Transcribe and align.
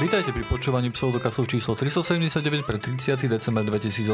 Vítajte 0.00 0.32
pri 0.32 0.48
počúvaní 0.48 0.88
pseudokastu 0.88 1.44
číslo 1.44 1.76
379 1.76 2.64
pre 2.64 2.80
30. 2.80 3.20
december 3.28 3.60
2018. 3.68 4.08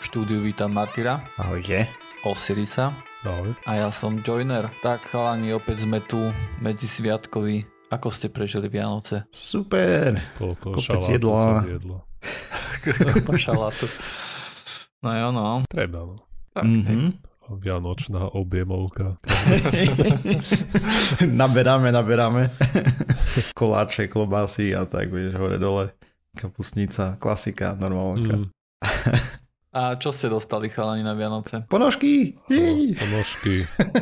V 0.00 0.02
štúdiu 0.08 0.40
vítam 0.40 0.72
Martyra, 0.72 1.20
Ahojte. 1.36 1.92
Osirisa 2.24 2.96
Ahoj. 3.20 3.52
a 3.68 3.84
ja 3.84 3.88
som 3.92 4.16
Joiner. 4.24 4.72
Tak 4.80 5.12
chalani, 5.12 5.52
opäť 5.52 5.84
sme 5.84 6.00
tu 6.00 6.32
medzi 6.64 6.88
sviatkovi. 6.88 7.68
Ako 7.92 8.08
ste 8.08 8.32
prežili 8.32 8.72
Vianoce? 8.72 9.28
Super. 9.28 10.16
Koľko 10.40 10.80
Kopec 10.80 11.04
jedla. 11.12 12.00
Kopa 13.20 13.34
šalátu. 13.36 13.92
No 15.04 15.10
jo, 15.12 15.28
no. 15.36 15.46
Treba, 15.68 16.00
no. 16.00 16.16
Tak, 16.56 16.64
hej. 16.64 16.96
Mhm. 16.96 17.08
Vianočná 17.50 18.30
objemovka. 18.30 19.18
naberáme, 21.42 21.90
naberáme. 21.90 22.46
Koláče, 23.58 24.08
klobásy 24.08 24.74
a 24.74 24.84
tak, 24.84 25.10
vieš, 25.10 25.34
hore 25.38 25.58
dole. 25.58 25.94
Kapusnica, 26.38 27.18
klasika, 27.18 27.74
normálka. 27.74 28.36
Mm, 28.38 28.48
A 29.70 29.94
čo 29.94 30.10
ste 30.10 30.26
dostali 30.26 30.66
chalani 30.66 31.06
na 31.06 31.14
Vianoce? 31.14 31.62
Ponožky! 31.70 32.34
Jej! 32.50 32.98
ponožky. 32.98 33.54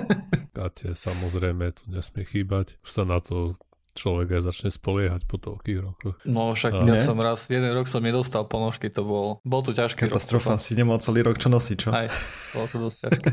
Kate, 0.57 0.97
samozrejme, 0.97 1.77
tu 1.77 1.93
nesmie 1.93 2.25
chýbať. 2.25 2.81
Už 2.81 2.89
sa 2.89 3.05
na 3.05 3.21
to 3.21 3.53
človek 3.93 4.41
aj 4.41 4.49
začne 4.49 4.71
spoliehať 4.73 5.29
po 5.29 5.37
toľkých 5.37 5.79
rokoch. 5.85 6.17
No 6.25 6.57
však 6.57 6.73
A- 6.73 6.89
ja 6.89 6.97
som 6.97 7.21
raz, 7.21 7.53
jeden 7.53 7.69
rok 7.75 7.85
som 7.85 8.01
nedostal 8.01 8.49
ponožky, 8.49 8.89
to 8.89 9.05
bol, 9.05 9.45
bol 9.45 9.61
to 9.61 9.77
ťažký 9.77 10.09
Katastrofa, 10.09 10.57
rok. 10.57 10.63
si 10.65 10.73
nemal 10.73 11.03
celý 11.05 11.21
rok 11.21 11.37
čo 11.37 11.53
nosiť, 11.53 11.77
čo? 11.77 11.93
Aj, 11.93 12.09
bolo 12.57 12.67
to 12.71 12.77
dosť 12.89 12.99
ťažké. 13.05 13.29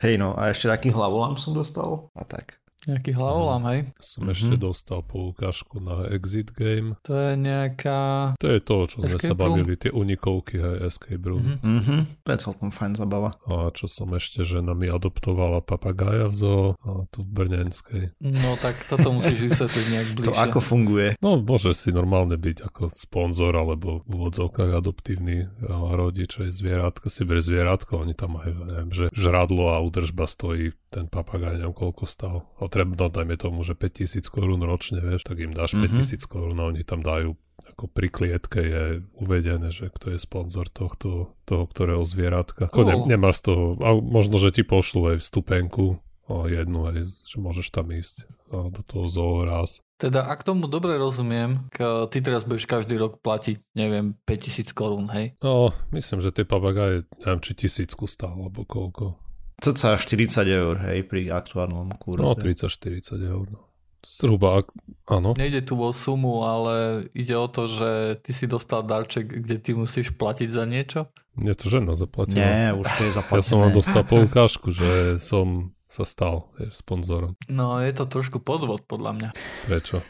Hej 0.00 0.14
no, 0.16 0.32
a 0.32 0.48
ešte 0.48 0.70
taký 0.70 0.88
hlavolám 0.94 1.36
som 1.36 1.52
dostal. 1.52 2.08
A 2.16 2.24
tak. 2.24 2.56
Nejaký 2.86 3.12
hlavolám, 3.12 3.62
hej? 3.66 3.80
Som 3.96 4.24
Mhm. 4.24 4.30
ešte 4.30 4.54
dostal 4.56 5.00
poukážku 5.00 5.78
na 5.78 6.04
Exit 6.08 6.50
Game. 6.50 7.00
To 7.02 7.12
je 7.12 7.32
nejaká... 7.34 8.00
To 8.36 8.46
je 8.46 8.60
to, 8.60 8.76
čo 8.86 8.96
sme 8.98 9.08
Escape 9.08 9.24
sa 9.24 9.34
room? 9.34 9.40
bavili, 9.56 9.72
tie 9.74 9.90
unikovky, 9.90 10.54
hej, 10.56 10.76
Escape 10.84 11.22
Room. 11.22 11.44
Mhm. 11.56 11.74
Mhm, 11.74 11.96
to 12.20 12.28
je 12.28 12.38
celkom 12.38 12.68
fajn 12.68 12.92
zabava. 12.94 13.30
A 13.42 13.68
čo 13.70 13.86
som 13.86 14.10
ešte, 14.10 14.42
žena 14.42 14.72
mi 14.72 14.86
adoptovala 14.86 15.60
papagája 15.60 16.26
v 16.26 16.34
zoo, 16.34 16.64
a 16.78 17.08
tu 17.08 17.20
v 17.20 17.30
Brnenskej. 17.34 18.02
No 18.20 18.56
tak 18.56 18.76
toto 18.84 19.10
musíš 19.10 19.38
vysvetliť 19.42 19.86
nejak 19.86 20.08
To 20.10 20.16
bližšie. 20.22 20.44
ako 20.44 20.58
funguje? 20.60 21.08
No, 21.18 21.36
môže 21.36 21.72
si 21.72 21.88
normálne 21.88 22.36
byť 22.36 22.62
ako 22.62 22.82
sponzor 22.88 23.52
alebo 23.52 24.02
v 24.02 24.12
úvodzovkách 24.14 24.70
adoptívny 24.74 25.48
rodič 25.90 26.36
aj 26.38 26.50
zvieratka, 26.50 27.06
si 27.06 27.22
berie 27.22 27.40
zvieratko, 27.40 27.98
oni 27.98 28.12
tam 28.12 28.34
majú, 28.34 28.64
neviem, 28.64 28.90
že 28.90 29.08
žradlo 29.10 29.70
a 29.70 29.80
údržba 29.80 30.24
stojí 30.24 30.72
ten 30.88 31.06
papagaj, 31.06 31.56
neviem 31.56 31.72
koľko 31.72 32.04
stal. 32.04 32.36
A 32.54 32.70
treba, 32.74 32.98
no, 32.98 33.06
dajme 33.06 33.38
tomu, 33.38 33.62
že 33.62 33.78
5000 33.78 34.26
korún 34.26 34.66
ročne, 34.66 34.98
vieš, 34.98 35.22
tak 35.22 35.38
im 35.38 35.54
dáš 35.54 35.78
Mhm. 35.78 36.02
5000 36.02 36.26
korún 36.26 36.58
a 36.58 36.66
oni 36.66 36.82
tam 36.82 36.98
dajú 37.00 37.38
ako 37.54 37.86
pri 37.86 38.10
klietke 38.10 38.60
je 38.60 38.82
uvedené, 39.14 39.70
že 39.70 39.86
kto 39.86 40.10
je 40.10 40.18
sponzor 40.18 40.66
tohto, 40.66 41.38
toho 41.46 41.64
ktorého 41.70 42.02
zvieratka. 42.02 42.66
Ako 42.66 42.82
ne, 42.82 42.94
Cool. 42.98 43.06
nemáš 43.06 43.40
z 43.40 43.42
toho, 43.46 43.64
a 43.78 43.94
možno, 43.94 44.42
že 44.42 44.50
ti 44.50 44.66
pošlu 44.66 45.14
aj 45.14 45.22
vstupenku, 45.22 46.02
a 46.24 46.48
jednu 46.50 46.88
aj, 46.90 47.04
že 47.04 47.36
môžeš 47.36 47.68
tam 47.70 47.94
ísť 47.94 48.26
do 48.50 48.80
toho 48.86 49.06
zoo 49.06 49.44
raz. 49.44 49.82
Teda 49.98 50.26
ak 50.26 50.42
tomu 50.42 50.66
dobre 50.66 50.94
rozumiem, 50.98 51.66
k, 51.70 52.06
ty 52.10 52.18
teraz 52.22 52.42
budeš 52.42 52.66
každý 52.66 52.98
rok 52.98 53.18
platiť, 53.22 53.60
neviem, 53.74 54.18
5000 54.26 54.70
korún, 54.74 55.06
hej? 55.14 55.34
No, 55.42 55.70
myslím, 55.94 56.18
že 56.22 56.34
tie 56.34 56.46
papagaje, 56.46 57.06
neviem, 57.22 57.40
či 57.42 57.52
tisícku 57.54 58.06
stál, 58.10 58.34
alebo 58.34 58.62
koľko. 58.66 59.18
Cca 59.62 59.96
40 59.96 60.46
eur, 60.50 60.74
hej, 60.90 61.06
pri 61.06 61.30
aktuálnom 61.30 61.94
kurze. 61.98 62.26
No, 62.26 62.34
30-40 62.34 63.22
eur. 63.22 63.46
No. 63.50 63.60
Zhruba, 64.04 64.60
áno. 65.08 65.32
Nejde 65.32 65.64
tu 65.64 65.80
o 65.80 65.88
sumu, 65.96 66.44
ale 66.44 67.08
ide 67.16 67.32
o 67.40 67.48
to, 67.48 67.64
že 67.64 68.20
ty 68.20 68.36
si 68.36 68.44
dostal 68.44 68.84
darček, 68.84 69.24
kde 69.24 69.56
ty 69.56 69.72
musíš 69.72 70.12
platiť 70.12 70.48
za 70.52 70.68
niečo. 70.68 71.08
Mne 71.40 71.56
to 71.56 71.72
žena 71.72 71.96
zaplatila. 71.96 72.36
Nie, 72.36 72.76
už 72.76 72.84
to 72.84 73.02
je 73.08 73.10
ja 73.10 73.14
som 73.16 73.24
zaplatené. 73.24 73.60
vám 73.64 73.72
dostal 73.72 74.02
poukážku, 74.04 74.68
že 74.76 75.16
som 75.16 75.72
sa 75.88 76.04
stal 76.04 76.52
vieš, 76.60 76.84
sponzorom. 76.84 77.32
No 77.48 77.80
je 77.80 77.96
to 77.96 78.04
trošku 78.04 78.44
podvod 78.44 78.84
podľa 78.84 79.12
mňa. 79.16 79.30
Prečo? 79.72 80.04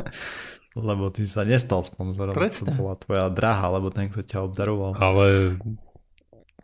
Lebo 0.88 1.08
ty 1.08 1.22
sa 1.24 1.46
nestal 1.46 1.86
sponzorom. 1.86 2.34
Predstav. 2.34 2.74
To 2.74 2.82
bola 2.82 2.98
tvoja 2.98 3.30
draha, 3.30 3.78
lebo 3.78 3.94
ten, 3.94 4.10
kto 4.10 4.26
ťa 4.26 4.38
obdaroval. 4.42 4.98
Ale 4.98 5.54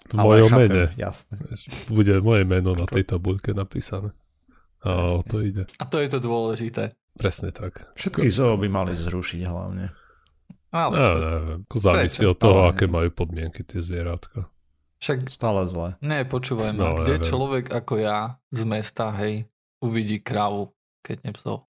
v 0.03 0.15
Ale 0.15 0.25
mojom 0.25 0.49
chápem, 0.49 0.69
mene. 0.71 0.84
Jasné. 0.94 1.34
Vieš, 1.38 1.61
bude 1.87 2.15
moje 2.19 2.43
meno 2.43 2.72
na 2.72 2.84
tej 2.84 3.05
tabuľke 3.05 3.53
napísané. 3.53 4.11
A 4.81 5.12
o 5.12 5.21
to 5.21 5.41
ide. 5.41 5.69
A 5.77 5.84
to 5.84 5.97
je 5.97 6.09
to 6.09 6.19
dôležité. 6.19 6.97
Presne 7.12 7.50
tak. 7.50 7.84
Všetky 7.94 8.27
zoo 8.27 8.56
by 8.56 8.66
mali 8.66 8.93
zrušiť 8.93 9.41
hlavne. 9.44 9.93
Ale 10.71 10.94
neviem, 10.94 11.60
ako 11.62 11.77
závisí 11.77 12.22
od 12.22 12.34
toho, 12.34 12.59
Ale- 12.62 12.72
aké 12.72 12.87
majú 12.87 13.10
podmienky 13.10 13.60
tie 13.60 13.78
zvieratka. 13.78 14.47
však 14.97 15.28
Stále 15.28 15.66
zle. 15.66 15.99
ne, 16.00 16.22
počúvaj 16.22 16.71
ma, 16.71 16.78
No, 16.78 16.87
ja 16.94 16.97
kde 17.03 17.15
viem. 17.16 17.27
človek 17.27 17.65
ako 17.69 17.94
ja 17.99 18.19
z 18.49 18.62
mesta, 18.65 19.10
hej, 19.16 19.44
uvidí 19.81 20.19
kravu, 20.19 20.71
keď 21.00 21.16
nepsol. 21.25 21.66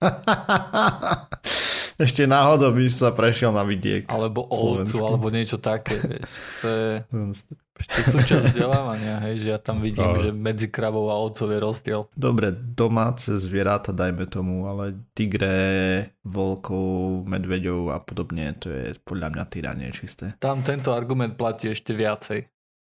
Ešte 2.00 2.24
náhodou 2.24 2.72
by 2.72 2.88
sa 2.88 3.12
prešiel 3.12 3.52
na 3.52 3.60
vidiek. 3.60 4.08
Alebo 4.08 4.48
ovcu, 4.48 4.88
Slovenský. 4.88 5.04
alebo 5.04 5.26
niečo 5.28 5.60
také, 5.60 6.00
vieš. 6.08 6.30
To 6.64 6.68
je 6.68 6.88
ešte 7.80 8.00
súčasť 8.12 8.44
vzdelávania, 8.52 9.24
hej, 9.24 9.34
že 9.40 9.48
ja 9.56 9.58
tam 9.60 9.80
vidím, 9.80 10.04
Ale- 10.04 10.20
že 10.20 10.30
medzi 10.36 10.68
kravou 10.68 11.08
a 11.08 11.16
ovcov 11.16 11.48
je 11.48 11.58
rozdiel. 11.60 12.00
Dobre, 12.12 12.52
domáce 12.52 13.40
zvieratá 13.40 13.96
dajme 13.96 14.28
tomu, 14.28 14.68
ale 14.68 14.96
tigre, 15.16 16.12
volkov, 16.20 17.24
medveďov 17.24 17.96
a 17.96 17.98
podobne, 18.04 18.52
to 18.60 18.68
je 18.68 18.84
podľa 19.00 19.32
mňa 19.32 19.44
tyranie 19.48 19.88
čisté. 19.96 20.36
Tam 20.36 20.60
tento 20.60 20.92
argument 20.92 21.40
platí 21.40 21.72
ešte 21.72 21.96
viacej. 21.96 22.48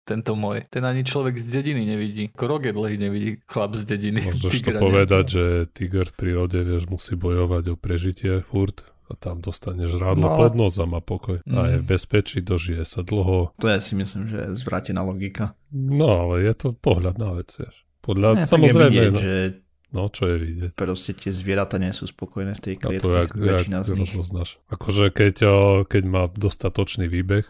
Tento 0.01 0.33
môj. 0.35 0.65
Ten 0.67 0.83
ani 0.83 1.07
človek 1.07 1.39
z 1.39 1.61
dediny 1.61 1.87
nevidí. 1.87 2.33
Krog 2.35 2.67
je 2.67 2.75
dlhý 2.75 2.97
nevidí 2.99 3.31
chlap 3.47 3.79
z 3.79 3.85
dediny. 3.85 4.27
Môžeš 4.27 4.65
to 4.67 4.73
povedať, 4.81 5.25
nejakého. 5.29 5.35
že 5.37 5.45
tiger 5.71 6.07
v 6.09 6.15
prírode, 6.19 6.59
vieš, 6.67 6.91
musí 6.91 7.15
bojovať 7.15 7.65
o 7.71 7.75
prežitie 7.79 8.43
furt 8.43 8.90
a 9.11 9.15
tam 9.15 9.39
dostaneš 9.39 9.95
rádlo 9.95 10.23
No, 10.23 10.31
ale- 10.31 10.41
pod 10.41 10.55
nos 10.57 10.75
a 10.75 10.85
má 10.85 10.99
pokoj. 10.99 11.43
A 11.45 11.61
je 11.69 11.77
v 11.77 11.83
Mm. 11.83 11.89
bezpečí, 11.89 12.39
dožije 12.41 12.83
sa 12.83 13.03
dlho. 13.03 13.51
To 13.55 13.67
je 13.67 13.79
si 13.81 13.95
myslím, 13.95 14.23
že 14.25 14.37
je 14.39 14.49
zvrátená 14.57 15.03
logika. 15.03 15.59
No, 15.69 16.07
ale 16.25 16.43
je 16.43 16.55
to 16.57 16.69
pohľad 16.73 17.17
na 17.17 17.33
vec, 17.33 17.51
vieš. 17.53 17.83
Podľa, 18.01 18.29
je 18.37 18.47
samozrejme, 18.47 18.89
vidieť, 18.89 19.11
no, 19.11 19.19
že 19.19 19.35
no, 19.91 20.03
čo 20.09 20.25
je 20.25 20.37
vidieť. 20.39 20.71
proste 20.73 21.11
tie 21.13 21.29
zvieratá 21.29 21.77
nie 21.77 21.91
sú 21.91 22.07
spokojné 22.07 22.55
v 22.55 22.63
tej 22.63 22.75
A 22.75 22.79
to 22.79 22.83
klietke, 22.87 23.11
jak, 23.11 23.31
jak 23.31 23.45
väčšina 23.61 23.79
z 23.81 23.89
nich. 23.93 24.01
rozoznáš. 24.09 24.51
Akože 24.69 25.05
keď, 25.11 25.35
keď 25.85 26.03
má 26.05 26.23
dostatočný 26.27 27.05
výbeh, 27.07 27.45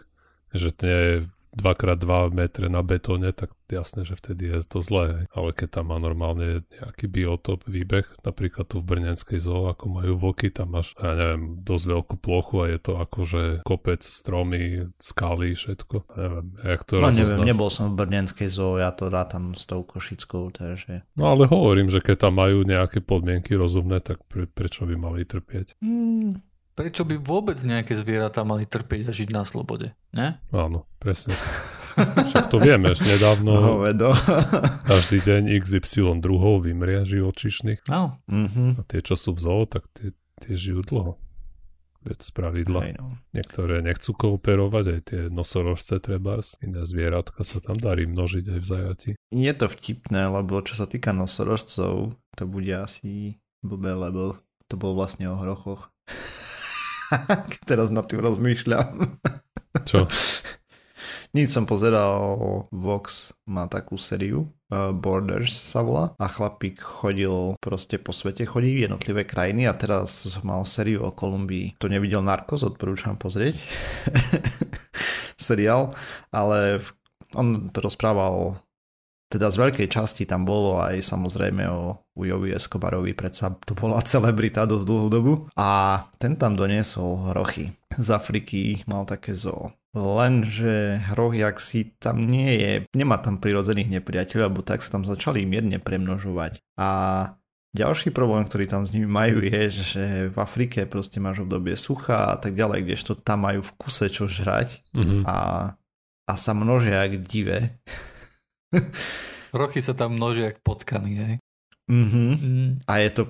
že 0.51 0.69
to 0.69 0.81
nie 0.83 0.99
je 0.99 1.15
2x2 1.51 2.31
metre 2.31 2.71
na 2.71 2.79
betóne, 2.79 3.35
tak 3.35 3.51
jasné, 3.67 4.07
že 4.07 4.15
vtedy 4.15 4.51
je 4.51 4.59
to 4.67 4.79
zlé. 4.79 5.27
Ale 5.35 5.51
keď 5.51 5.79
tam 5.79 5.91
má 5.91 5.97
normálne 5.99 6.63
nejaký 6.79 7.11
biotop 7.11 7.67
výbeh, 7.67 8.07
napríklad 8.23 8.67
tu 8.67 8.79
v 8.79 8.87
Brnenskej 8.87 9.39
zoo, 9.39 9.67
ako 9.67 10.01
majú 10.01 10.13
vlky, 10.15 10.51
tam 10.51 10.79
máš, 10.79 10.95
ja 10.99 11.15
neviem, 11.15 11.59
dosť 11.59 11.85
veľkú 11.87 12.15
plochu 12.19 12.55
a 12.63 12.65
je 12.71 12.79
to 12.79 12.93
akože 12.99 13.43
kopec, 13.67 13.99
stromy, 14.03 14.87
skaly, 14.99 15.55
všetko. 15.55 15.95
Ja 16.07 16.17
neviem, 16.19 16.47
jak 16.63 16.81
to 16.87 16.93
No 17.03 17.11
neviem, 17.11 17.41
nebol 17.43 17.69
som 17.71 17.95
v 17.95 18.05
Brnenskej 18.05 18.47
zoo, 18.47 18.79
ja 18.79 18.91
to 18.95 19.11
rátam 19.11 19.51
s 19.55 19.67
tou 19.67 19.83
košickou, 19.83 20.55
takže... 20.55 21.03
No 21.19 21.35
ale 21.35 21.47
hovorím, 21.51 21.91
že 21.91 21.99
keď 21.99 22.27
tam 22.27 22.39
majú 22.39 22.63
nejaké 22.63 23.03
podmienky 23.03 23.55
rozumné, 23.59 23.99
tak 23.99 24.23
pre, 24.27 24.47
prečo 24.47 24.87
by 24.87 24.95
mali 24.95 25.27
trpieť? 25.27 25.79
Hmm, 25.83 26.39
Prečo 26.81 27.05
by 27.05 27.21
vôbec 27.21 27.61
nejaké 27.61 27.93
zvieratá 27.93 28.41
mali 28.41 28.65
trpieť 28.65 29.05
a 29.05 29.11
žiť 29.13 29.29
na 29.29 29.45
slobode? 29.45 29.93
Ne? 30.17 30.41
Áno, 30.49 30.89
presne. 30.97 31.37
Však 32.01 32.49
to 32.49 32.57
vieme, 32.57 32.89
že 32.97 33.05
nedávno 33.05 33.53
hovedo. 33.77 34.09
každý 34.89 35.21
deň 35.21 35.61
XY 35.61 36.17
druhov 36.25 36.65
vymrie 36.65 37.05
živočišných 37.05 37.85
Áno. 37.85 38.17
Mhm. 38.25 38.79
a 38.79 38.81
tie, 38.89 39.05
čo 39.05 39.13
sú 39.13 39.37
v 39.37 39.45
zoo, 39.45 39.63
tak 39.69 39.85
tie, 39.93 40.09
tie 40.41 40.57
žijú 40.57 40.81
dlho. 40.81 41.21
Veď 42.01 42.17
z 42.17 42.31
pravidla. 42.33 42.97
No. 42.97 43.13
Niektoré 43.29 43.85
nechcú 43.85 44.17
kooperovať, 44.17 44.85
aj 44.89 44.99
tie 45.05 45.21
nosorožce 45.29 46.01
trebárs, 46.01 46.57
iné 46.65 46.81
zvieratka 46.81 47.45
sa 47.45 47.61
tam 47.61 47.77
darí 47.77 48.09
množiť 48.09 48.57
aj 48.57 48.57
v 48.57 48.65
zajati. 48.65 49.09
Je 49.29 49.53
to 49.53 49.69
vtipné, 49.69 50.33
lebo 50.33 50.65
čo 50.65 50.73
sa 50.73 50.89
týka 50.89 51.13
nosorožcov, 51.13 52.17
to 52.17 52.43
bude 52.49 52.73
asi 52.73 53.37
blbé, 53.61 53.93
lebo 53.93 54.41
to 54.65 54.81
bolo 54.81 54.97
vlastne 54.97 55.29
o 55.29 55.37
hrochoch. 55.37 55.93
Teraz 57.69 57.89
nad 57.93 58.05
tým 58.07 58.21
rozmýšľam. 58.23 59.19
Čo? 59.87 60.07
Nic 61.37 61.47
som 61.47 61.63
pozeral, 61.63 62.67
Vox 62.75 63.31
má 63.47 63.63
takú 63.71 63.95
sériu, 63.95 64.51
uh, 64.67 64.91
Borders 64.91 65.55
sa 65.55 65.79
volá, 65.79 66.11
a 66.19 66.27
chlapík 66.27 66.83
chodil 66.83 67.55
proste 67.63 67.95
po 67.95 68.11
svete, 68.11 68.43
chodí 68.43 68.75
v 68.75 68.83
jednotlivé 68.91 69.23
krajiny 69.23 69.63
a 69.63 69.71
teraz 69.71 70.27
mal 70.43 70.67
sériu 70.67 71.07
o 71.07 71.15
Kolumbii. 71.15 71.79
To 71.79 71.87
nevidel 71.87 72.19
Narcos, 72.19 72.67
odporúčam 72.67 73.15
pozrieť. 73.15 73.55
Seriál, 75.39 75.95
ale 76.35 76.83
on 77.31 77.71
to 77.71 77.79
rozprával 77.79 78.59
teda 79.31 79.47
z 79.47 79.57
veľkej 79.63 79.87
časti 79.87 80.27
tam 80.27 80.43
bolo 80.43 80.83
aj 80.83 80.99
samozrejme 80.99 81.63
o 81.71 82.00
Ujovi 82.21 82.53
Escobarovi, 82.53 83.11
predsa 83.11 83.49
to 83.57 83.73
bola 83.73 83.99
celebrita 84.11 84.63
dosť 84.63 84.85
dlhú 84.85 85.07
dobu. 85.09 85.33
A 85.57 85.69
ten 86.21 86.37
tam 86.37 86.53
doniesol 86.53 87.33
hrochy. 87.33 87.73
Z 87.91 88.09
Afriky 88.13 88.85
mal 88.85 89.03
také 89.03 89.33
zoo. 89.33 89.73
Lenže 89.91 91.03
hrohiak 91.11 91.59
si 91.59 91.91
tam 91.99 92.23
nie 92.23 92.55
je, 92.55 92.71
nemá 92.95 93.19
tam 93.19 93.35
prirodzených 93.35 93.99
nepriateľov, 93.99 94.45
alebo 94.47 94.61
tak 94.63 94.79
sa 94.79 94.95
tam 94.95 95.03
začali 95.03 95.43
mierne 95.43 95.83
premnožovať. 95.83 96.63
A 96.79 96.87
ďalší 97.75 98.15
problém, 98.15 98.47
ktorý 98.47 98.67
tam 98.67 98.87
s 98.87 98.95
nimi 98.95 99.03
majú 99.03 99.43
je, 99.43 99.61
že 99.67 100.03
v 100.31 100.37
Afrike 100.39 100.87
proste 100.87 101.19
máš 101.19 101.43
obdobie 101.43 101.75
sucha 101.75 102.31
a 102.31 102.39
tak 102.39 102.55
ďalej, 102.55 102.87
kdežto 102.87 103.19
tam 103.19 103.43
majú 103.43 103.59
v 103.59 103.75
kuse 103.75 104.07
čo 104.07 104.31
žrať 104.31 104.79
Mhm. 104.95 105.27
a, 105.27 105.37
a 106.23 106.33
sa 106.35 106.55
množia 106.55 107.03
jak 107.03 107.19
dive. 107.21 107.75
Rochy 109.51 109.83
sa 109.83 109.91
tam 109.91 110.15
množia 110.15 110.45
jak 110.45 110.63
potkany, 110.63 111.11
hej. 111.13 111.33
Mhm. 111.89 112.25
Mm. 112.37 112.71
A 112.85 112.93
je 113.01 113.09
to 113.09 113.23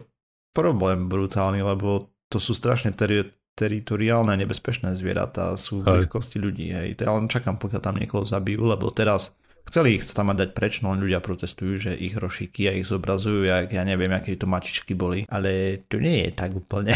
problém 0.52 1.08
brutálny, 1.08 1.64
lebo 1.64 2.12
to 2.28 2.40
sú 2.40 2.52
strašne 2.52 2.92
teri- 2.92 3.32
teritoriálne 3.56 4.36
nebezpečné 4.40 4.96
zvieratá, 4.96 5.56
sú 5.60 5.84
v 5.84 6.00
blízkosti 6.00 6.40
ľudí. 6.40 6.72
Hej. 6.72 7.00
Ja 7.04 7.12
len 7.16 7.28
čakám, 7.28 7.60
pokiaľ 7.60 7.82
tam 7.84 8.00
niekoho 8.00 8.24
zabijú, 8.24 8.68
lebo 8.68 8.88
teraz 8.92 9.36
chceli 9.68 10.00
ich 10.00 10.04
tam 10.08 10.32
dať 10.32 10.56
preč, 10.56 10.80
no 10.82 10.96
ľudia 10.96 11.20
protestujú, 11.20 11.74
že 11.78 11.92
ich 11.96 12.16
rošiky 12.16 12.72
a 12.72 12.76
ich 12.80 12.88
zobrazujú, 12.88 13.48
jak 13.48 13.72
ja 13.72 13.84
neviem, 13.84 14.12
aké 14.12 14.36
to 14.36 14.48
mačičky 14.48 14.96
boli. 14.96 15.28
Ale 15.28 15.84
to 15.88 16.00
nie 16.00 16.28
je 16.28 16.32
tak 16.32 16.56
úplne. 16.56 16.96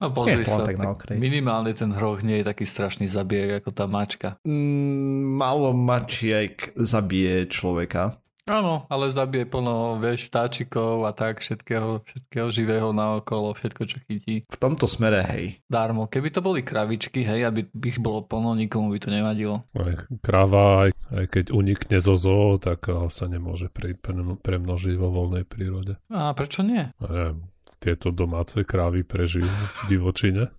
No 0.00 0.08
pozri 0.16 0.48
sa, 0.48 0.64
tak 0.64 0.80
na 0.80 0.96
minimálne 1.20 1.76
ten 1.76 1.92
hroch 1.92 2.24
nie 2.24 2.40
je 2.40 2.48
taký 2.48 2.64
strašný 2.64 3.04
zabijak 3.04 3.60
ako 3.60 3.70
tá 3.76 3.84
mačka. 3.84 4.40
Mm, 4.48 5.36
Malo 5.36 5.76
mačiek 5.76 6.72
zabije 6.72 7.44
človeka. 7.52 8.16
Áno, 8.50 8.82
ale 8.90 9.14
zabije 9.14 9.46
plno, 9.46 9.94
vieš, 10.02 10.26
vtáčikov 10.26 11.06
a 11.06 11.14
tak, 11.14 11.38
všetkého, 11.38 12.02
všetkého 12.02 12.48
živého 12.50 12.90
naokolo, 12.90 13.54
všetko, 13.54 13.82
čo 13.86 14.02
chytí. 14.10 14.42
V 14.42 14.56
tomto 14.58 14.90
smere, 14.90 15.22
hej. 15.30 15.62
Darmo. 15.70 16.10
Keby 16.10 16.34
to 16.34 16.42
boli 16.42 16.66
kravičky, 16.66 17.22
hej, 17.22 17.46
aby 17.46 17.70
ich 17.86 18.02
bolo 18.02 18.26
plno, 18.26 18.58
nikomu 18.58 18.90
by 18.90 18.98
to 18.98 19.14
nevadilo. 19.14 19.62
Aj 19.78 19.94
kráva, 20.18 20.90
aj, 20.90 20.90
aj 21.14 21.26
keď 21.30 21.44
unikne 21.54 22.02
zo 22.02 22.18
zoo, 22.18 22.58
tak 22.58 22.90
sa 22.90 23.30
nemôže 23.30 23.70
pre, 23.70 23.94
pre, 23.94 24.18
premnožiť 24.18 24.94
vo 24.98 25.14
voľnej 25.14 25.46
prírode. 25.46 26.02
A 26.10 26.34
prečo 26.34 26.66
nie? 26.66 26.90
Neviem, 26.98 27.46
tieto 27.78 28.10
domáce 28.10 28.66
krávy 28.66 29.06
prežijú 29.06 29.46
v 29.46 29.96
divočine. 29.96 30.50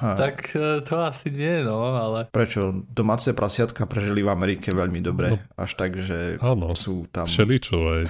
Ha. 0.00 0.16
Tak 0.16 0.56
e, 0.56 0.80
to 0.80 1.04
asi 1.04 1.28
nie, 1.28 1.60
no, 1.68 1.76
ale... 1.92 2.32
Prečo? 2.32 2.72
Domáce 2.88 3.36
prasiatka 3.36 3.84
prežili 3.84 4.24
v 4.24 4.32
Amerike 4.32 4.72
veľmi 4.72 5.04
dobre. 5.04 5.36
No. 5.36 5.38
Až 5.60 5.76
tak, 5.76 6.00
že 6.00 6.40
Áno, 6.40 6.72
sú 6.72 7.04
tam... 7.12 7.28
všeličo 7.28 7.76
aj 8.00 8.02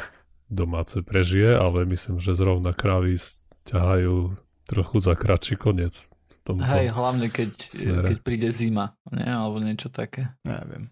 domáce 0.47 1.03
prežije, 1.03 1.59
ale 1.59 1.89
myslím, 1.89 2.23
že 2.23 2.39
zrovna 2.39 2.71
krávy 2.77 3.19
ťahajú 3.67 4.37
trochu 4.69 4.97
za 5.03 5.19
kratší 5.19 5.59
koniec. 5.59 6.07
Hej, 6.43 6.91
hlavne 6.91 7.31
keď, 7.31 7.51
smere. 7.55 8.07
keď 8.15 8.19
príde 8.23 8.49
zima, 8.51 8.99
nie? 9.15 9.27
alebo 9.27 9.63
niečo 9.63 9.91
také. 9.91 10.35
Neviem. 10.43 10.91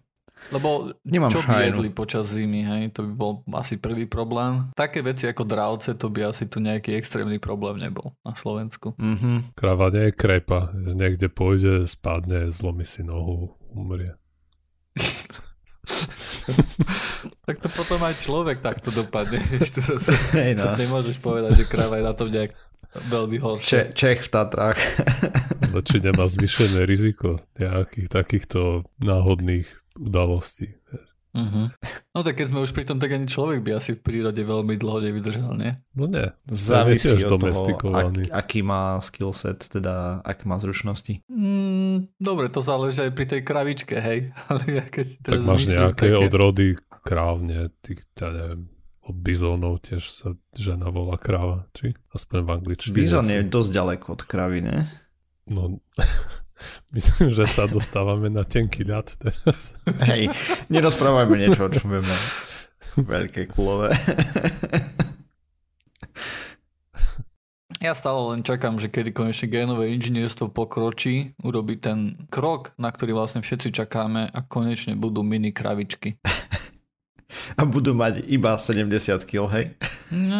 Lebo 0.49 0.89
Nemám 1.03 1.29
čo 1.29 1.39
by 1.39 1.63
jedli 1.63 1.89
počas 1.89 2.27
zimy, 2.27 2.65
hej, 2.65 2.83
to 2.91 3.05
by 3.05 3.13
bol 3.13 3.31
asi 3.53 3.77
prvý 3.77 4.03
problém. 4.03 4.73
Také 4.73 4.99
veci 4.99 5.23
ako 5.23 5.45
dravce, 5.45 5.93
to 5.93 6.09
by 6.09 6.27
asi 6.27 6.43
tu 6.45 6.57
nejaký 6.57 6.91
extrémny 6.91 7.37
problém 7.37 7.77
nebol 7.77 8.17
na 8.21 8.33
Slovensku. 8.33 8.97
Mhm. 8.97 9.53
Kráva 9.53 9.87
nie 9.89 10.09
je 10.09 10.13
krepa, 10.13 10.73
niekde 10.73 11.27
pôjde, 11.27 11.85
spadne, 11.85 12.49
zlomí 12.49 12.83
si 12.83 13.01
nohu, 13.01 13.53
umrie. 13.69 14.17
Tak 17.41 17.57
to 17.59 17.69
potom 17.69 18.01
aj 18.01 18.17
človek 18.17 18.57
takto 18.59 18.89
dopadne. 18.89 19.37
vieš, 19.51 19.77
to 19.77 19.81
zase 19.83 20.13
Hej 20.33 20.53
no. 20.55 20.73
Nemôžeš 20.73 21.17
povedať, 21.19 21.53
že 21.53 21.65
kráva 21.65 21.97
je 21.97 22.05
na 22.05 22.13
tom 22.13 22.29
nejak 22.29 22.53
veľmi 23.07 23.37
horšie. 23.37 23.67
Če- 23.67 23.91
Čech 23.93 24.19
v 24.25 24.29
Tatrách. 24.29 24.79
Ale 25.71 25.81
či 25.81 25.97
nemá 25.97 26.27
zvýšené 26.27 26.83
riziko 26.83 27.39
nejakých 27.55 28.07
takýchto 28.07 28.83
náhodných 28.99 29.65
udalostí. 29.95 30.75
Uh-huh. 31.31 31.71
No 32.11 32.27
tak 32.27 32.35
keď 32.35 32.51
sme 32.51 32.59
už 32.59 32.75
pri 32.75 32.83
tom, 32.83 32.99
tak 32.99 33.15
ani 33.15 33.23
človek 33.23 33.63
by 33.63 33.79
asi 33.79 33.95
v 33.95 34.03
prírode 34.03 34.43
veľmi 34.43 34.75
dlho 34.75 34.99
nevydržal, 34.99 35.55
nie? 35.55 35.79
No 35.95 36.03
nie. 36.03 36.27
Závisí 36.43 37.07
tiež 37.07 37.23
od 37.23 37.23
toho, 37.23 37.33
domestikovaný. 37.39 38.27
ak, 38.27 38.35
aký 38.35 38.59
má 38.59 38.99
skillset, 38.99 39.63
teda 39.63 40.19
aké 40.27 40.43
má 40.43 40.59
zručnosti. 40.59 41.23
Mm, 41.31 42.11
dobre, 42.19 42.51
to 42.51 42.59
záleží 42.59 43.07
aj 43.07 43.15
pri 43.15 43.25
tej 43.31 43.41
kravičke, 43.47 43.95
hej. 43.95 44.35
Ale 44.51 44.63
ja 44.67 44.83
keď 44.83 45.07
Tak 45.23 45.39
máš 45.47 45.63
myslím 45.63 45.79
nejaké 45.79 46.07
také- 46.11 46.19
odrody 46.19 46.67
krávne, 47.07 47.71
tých, 47.79 48.03
ja 48.19 48.27
neviem, 48.27 48.67
od 49.01 49.15
bizónov 49.15 49.79
tiež 49.81 50.03
sa 50.11 50.35
žena 50.51 50.91
volá 50.91 51.15
kráva, 51.15 51.63
či? 51.71 51.95
Aspoň 52.11 52.37
v 52.43 52.49
angličtine. 52.53 52.93
Bizon 52.93 53.23
sú- 53.23 53.31
je 53.31 53.41
dosť 53.47 53.69
ďaleko 53.71 54.07
od 54.13 54.21
kravy, 54.27 54.59
ne? 54.61 54.77
No, 55.49 55.81
myslím, 56.95 57.33
že 57.33 57.49
sa 57.49 57.65
dostávame 57.65 58.29
na 58.29 58.45
tenký 58.45 58.85
ľad 58.85 59.17
teraz. 59.17 59.73
Hej, 60.09 60.29
nerozprávajme 60.69 61.35
niečo, 61.39 61.65
o 61.65 61.73
čom 61.73 61.97
vieme. 61.97 62.15
Veľké 62.99 63.49
kulové. 63.49 63.95
Ja 67.81 67.97
stále 67.97 68.21
len 68.29 68.45
čakám, 68.45 68.77
že 68.77 68.93
kedy 68.93 69.09
konečne 69.09 69.49
génové 69.49 69.89
inžinierstvo 69.97 70.53
pokročí, 70.53 71.33
urobí 71.41 71.81
ten 71.81 72.29
krok, 72.29 72.77
na 72.77 72.93
ktorý 72.93 73.17
vlastne 73.17 73.41
všetci 73.41 73.73
čakáme 73.73 74.29
a 74.29 74.39
konečne 74.45 74.93
budú 74.93 75.25
mini 75.25 75.49
kravičky. 75.49 76.21
A 77.57 77.65
budú 77.65 77.97
mať 77.97 78.21
iba 78.29 78.53
70 78.61 79.25
kg, 79.25 79.49
hej? 79.57 79.65
No, 80.13 80.37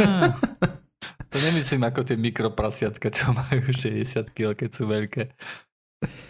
nemyslím 1.41 1.83
ako 1.83 2.01
tie 2.03 2.15
mikroprasiatka, 2.15 3.09
čo 3.09 3.31
majú 3.31 3.65
60 3.67 4.05
kg, 4.29 4.53
keď 4.53 4.69
sú 4.69 4.83
veľké. 4.85 5.23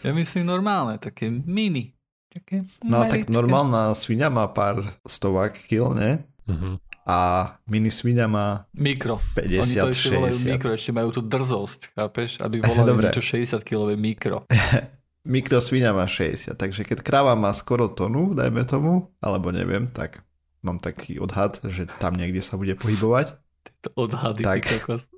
Ja 0.02 0.12
myslím 0.12 0.44
normálne, 0.46 0.98
také 0.98 1.28
mini. 1.28 1.96
Také 2.28 2.64
No 2.82 3.04
tak 3.06 3.28
maličké. 3.28 3.32
normálna 3.32 3.92
svinia 3.92 4.28
má 4.28 4.48
pár 4.48 4.80
stovák 5.04 5.68
kg, 5.68 5.92
ne? 5.94 6.12
Mhm. 6.48 6.80
A 7.02 7.18
mini 7.66 7.90
svinia 7.90 8.26
má 8.26 8.70
Mikro. 8.72 9.18
Oni 9.36 9.58
to 9.58 9.90
ešte 9.90 10.14
volajú 10.14 10.38
50-60. 10.38 10.52
mikro, 10.54 10.70
ešte 10.72 10.92
majú 10.94 11.10
tú 11.10 11.22
drzosť, 11.22 11.80
chápeš? 11.92 12.30
Aby 12.40 12.62
volali 12.64 12.88
Dobre. 12.88 13.04
niečo 13.10 13.26
60-kilové 13.26 13.98
mikro. 13.98 14.46
Mikrosvinia 15.28 15.92
má 15.92 16.06
60, 16.06 16.56
takže 16.56 16.82
keď 16.82 17.02
kráva 17.02 17.34
má 17.34 17.54
skoro 17.54 17.86
tonu, 17.88 18.34
dajme 18.34 18.66
tomu, 18.66 19.10
alebo 19.18 19.50
neviem, 19.50 19.86
tak 19.86 20.26
mám 20.62 20.78
taký 20.78 21.18
odhad, 21.18 21.62
že 21.64 21.86
tam 21.98 22.14
niekde 22.14 22.40
sa 22.40 22.54
bude 22.54 22.74
pohybovať. 22.74 23.38
To 23.82 23.90
odhady, 23.96 24.44
Tak. 24.44 24.62
ty 24.62 24.80
kokos. 24.80 25.08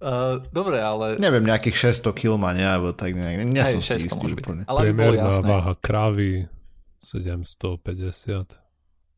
Uh, 0.00 0.40
dobre, 0.48 0.80
ale... 0.80 1.20
Neviem, 1.20 1.44
nejakých 1.44 1.92
600 1.92 2.16
kg 2.16 2.40
má, 2.40 2.56
ne, 2.56 2.64
alebo 2.64 2.96
tak 2.96 3.12
nejak, 3.12 3.44
nie 3.44 3.60
som 3.60 3.84
si 3.84 4.00
600 4.00 4.08
istý 4.08 4.26
úplne. 4.32 4.64
Ale 4.64 4.88
Priemerná 4.88 5.28
jasné. 5.28 5.44
váha 5.44 5.76
krávy 5.76 6.48
750, 6.96 8.64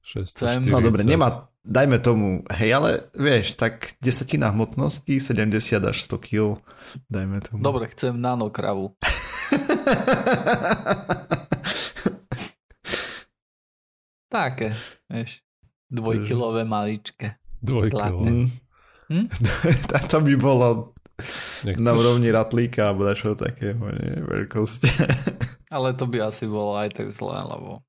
640. 0.02 0.66
No 0.66 0.82
dobre, 0.82 1.06
nemá, 1.06 1.46
dajme 1.62 2.02
tomu, 2.02 2.42
hej, 2.50 2.74
ale 2.74 3.06
vieš, 3.14 3.54
tak 3.54 3.94
desatina 4.02 4.50
hmotnosti, 4.50 5.22
70 5.22 5.54
až 5.86 6.02
100 6.02 6.18
kg, 6.18 6.58
dajme 7.06 7.38
tomu. 7.46 7.62
Dobre, 7.62 7.86
chcem 7.86 8.18
nanokravu. 8.18 8.98
Také, 14.34 14.74
vieš. 15.06 15.46
Dvojkilové 15.92 16.64
maličké. 16.64 17.36
Dvojkilo. 17.60 18.24
Mm. 18.24 18.48
Hm? 19.12 19.26
to 20.10 20.18
by 20.24 20.34
bolo 20.40 20.96
Nechceš, 21.62 21.84
na 21.84 21.92
úrovni 21.92 22.32
ratlíka 22.32 22.90
alebo 22.90 23.04
dačo 23.04 23.36
takého, 23.36 23.78
nie, 23.92 24.24
veľkosť. 24.24 24.80
Ale 25.76 25.92
to 25.92 26.08
by 26.08 26.32
asi 26.32 26.48
bolo 26.48 26.76
aj 26.80 26.96
tak 26.96 27.08
zlé, 27.12 27.38
lebo 27.44 27.84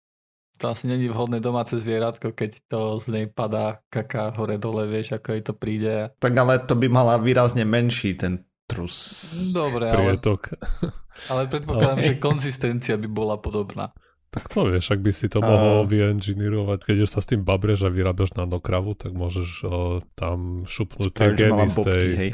to 0.62 0.72
asi 0.72 0.88
není 0.88 1.10
vhodné 1.10 1.44
domáce 1.44 1.76
zvieratko, 1.76 2.32
keď 2.32 2.64
to 2.70 3.02
z 3.02 3.08
nej 3.12 3.26
padá 3.28 3.82
kaká 3.90 4.32
hore 4.38 4.56
dole, 4.62 4.88
vieš, 4.88 5.18
ako 5.18 5.28
jej 5.36 5.44
to 5.44 5.54
príde. 5.58 5.96
tak 6.22 6.34
ale 6.38 6.62
to 6.62 6.78
by 6.78 6.88
mala 6.88 7.20
výrazne 7.20 7.66
menší 7.66 8.16
ten 8.16 8.46
trus. 8.70 8.96
Dobre, 9.52 9.92
ale, 9.92 10.16
prietok. 10.16 10.56
ale 11.32 11.42
predpokladám, 11.52 12.00
Ale- 12.00 12.08
že 12.08 12.22
konzistencia 12.22 12.96
by 12.96 13.08
bola 13.12 13.36
podobná. 13.42 13.92
Tak 14.34 14.50
to 14.50 14.66
vieš, 14.66 14.90
ak 14.90 15.00
by 15.00 15.12
si 15.12 15.28
to 15.28 15.38
A- 15.38 15.46
mohol 15.46 15.86
vyinžinírovať, 15.86 16.80
keď 16.84 16.98
už 17.02 17.10
sa 17.12 17.22
s 17.22 17.30
tým 17.30 17.42
babreš 17.42 17.86
a 17.86 17.90
vyrábaš 17.90 18.34
nanokravu, 18.34 18.94
tak 18.94 19.14
môžeš 19.14 19.50
o, 19.62 19.72
tam 20.14 20.66
šupnúť 20.66 21.12
tie 21.12 21.30
gény 21.32 21.64
z, 21.64 21.78
tej, 21.78 21.78
bobky, 21.78 22.10
hej. 22.18 22.32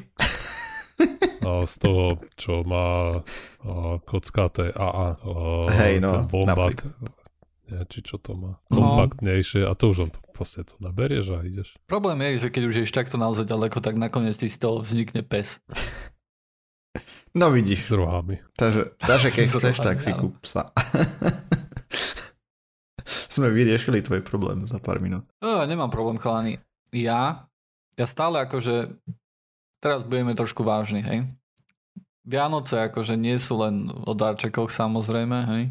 a 1.49 1.51
z 1.61 1.75
toho, 1.77 2.05
čo 2.33 2.63
má 2.63 3.19
o, 3.59 3.73
kockaté 3.99 4.71
AA, 4.71 5.07
o, 5.21 5.67
Hej, 5.67 5.99
no, 5.99 6.23
ten 6.23 6.47
napríklad. 6.47 6.91
nie, 7.65 7.79
či 7.85 7.99
čo 8.01 8.15
to 8.15 8.31
má, 8.33 8.55
No. 8.67 8.79
kompaktnejšie 8.95 9.61
a 9.61 9.75
to 9.75 9.91
už 9.91 9.97
len 10.01 10.11
proste 10.31 10.63
to 10.63 10.79
naberieš 10.79 11.25
a 11.31 11.43
ideš. 11.43 11.75
Problém 11.83 12.15
je, 12.31 12.41
že 12.41 12.49
keď 12.49 12.63
už 12.63 12.75
ješ 12.79 12.91
takto 12.91 13.15
naozaj 13.15 13.43
ďaleko, 13.43 13.77
tak 13.77 13.93
nakoniec 13.93 14.33
ti 14.33 14.47
z 14.47 14.55
toho 14.57 14.79
vznikne 14.79 15.19
pes. 15.19 15.59
No 17.31 17.51
vidíš, 17.51 17.85
S 17.85 17.93
rohami. 17.93 18.39
takže, 18.55 18.97
takže 18.97 19.29
keď 19.29 19.45
chceš, 19.53 19.75
tak 19.77 19.99
si 19.99 20.09
kúp 20.11 20.39
psa. 20.41 20.71
Sme 23.29 23.53
vyriešili 23.53 24.01
tvoj 24.01 24.25
problém 24.25 24.65
za 24.65 24.81
pár 24.81 24.97
minút. 24.97 25.23
O, 25.39 25.61
nemám 25.69 25.93
problém, 25.93 26.17
chalani. 26.17 26.57
Ja, 26.89 27.45
ja 27.93 28.05
stále 28.09 28.41
akože, 28.49 28.89
teraz 29.77 30.01
budeme 30.01 30.33
trošku 30.33 30.65
vážni, 30.65 31.05
hej. 31.05 31.29
Vianoce 32.25 32.89
akože 32.89 33.13
nie 33.15 33.37
sú 33.37 33.61
len 33.61 33.93
o 33.93 34.17
darčekoch 34.17 34.73
samozrejme, 34.73 35.37
hej. 35.55 35.63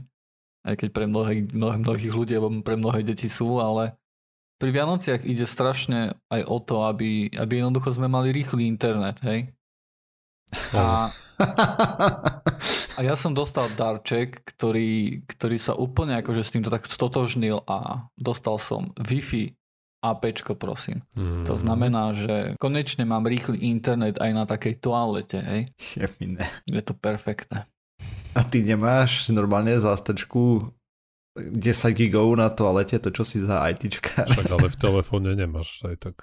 Aj 0.62 0.75
keď 0.79 0.88
pre 0.95 1.05
mnohých, 1.11 1.50
mnohých, 1.50 1.83
mnohých 1.83 2.12
ľudí 2.15 2.33
alebo 2.38 2.62
pre 2.62 2.79
mnohé 2.79 3.03
deti 3.03 3.27
sú, 3.27 3.59
ale 3.59 3.99
pri 4.59 4.75
Vianociach 4.75 5.23
ide 5.23 5.47
strašne 5.47 6.19
aj 6.31 6.43
o 6.47 6.59
to, 6.59 6.83
aby, 6.87 7.31
aby 7.31 7.62
jednoducho 7.62 7.95
sme 7.95 8.11
mali 8.11 8.35
rýchly 8.35 8.67
internet, 8.67 9.19
hej. 9.23 9.50
A, 10.75 11.11
a 12.99 13.07
ja 13.07 13.14
som 13.14 13.31
dostal 13.31 13.71
darček, 13.78 14.43
ktorý, 14.43 15.23
ktorý 15.31 15.57
sa 15.62 15.78
úplne 15.78 16.19
akože 16.19 16.43
s 16.43 16.50
týmto 16.50 16.67
tak 16.67 16.90
stotožnil 16.90 17.62
a 17.71 18.11
dostal 18.19 18.59
som 18.59 18.90
Wi-Fi 18.99 19.55
APčko, 20.02 20.59
prosím. 20.59 21.07
Mm. 21.14 21.47
To 21.47 21.55
znamená, 21.55 22.11
že 22.11 22.59
konečne 22.59 23.07
mám 23.07 23.31
rýchly 23.31 23.62
internet 23.62 24.19
aj 24.19 24.31
na 24.35 24.45
takej 24.50 24.83
toalete, 24.83 25.38
hej. 25.38 25.71
Šefine. 25.78 26.43
Je 26.67 26.83
to 26.83 26.95
perfektné. 26.95 27.71
A 28.35 28.40
ty 28.43 28.67
nemáš 28.67 29.31
normálne 29.31 29.78
zástrčku 29.78 30.75
10 31.38 31.55
gigov 31.95 32.35
na 32.35 32.50
toalete, 32.50 32.99
to 32.99 33.14
čo 33.14 33.23
si 33.23 33.43
za 33.43 33.62
ITčka. 33.71 34.26
Však 34.26 34.50
ale 34.50 34.67
v 34.71 34.78
telefóne 34.78 35.31
nemáš 35.38 35.83
aj 35.87 36.11
tak 36.11 36.17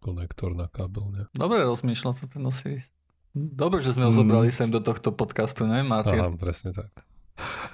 konektor 0.00 0.52
na 0.52 0.68
kábel, 0.68 1.08
ne? 1.12 1.22
Dobre 1.32 1.64
rozmýšľal 1.64 2.12
to 2.16 2.24
ten 2.28 2.44
Osiris. 2.44 2.88
Dobre, 3.32 3.78
že 3.78 3.92
sme 3.92 4.04
ho 4.04 4.10
Mm. 4.10 4.18
zobrali 4.18 4.50
sem 4.50 4.66
do 4.66 4.78
tohto 4.78 5.10
podcastu, 5.10 5.62
ne, 5.62 5.80
Martin? 5.80 6.18
Aha, 6.18 6.30
presne 6.32 6.70
tak. 6.72 6.90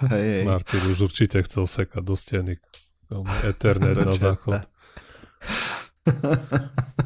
Hej, 0.06 0.26
hej. 0.32 0.44
Martin 0.44 0.82
už 0.86 0.98
určite 1.02 1.40
chcel 1.40 1.64
sekať 1.64 2.00
do 2.00 2.14
steny 2.14 2.60
Ethernet 3.42 3.96
Do 3.96 4.04
na 4.04 4.14
záchod. 4.14 4.60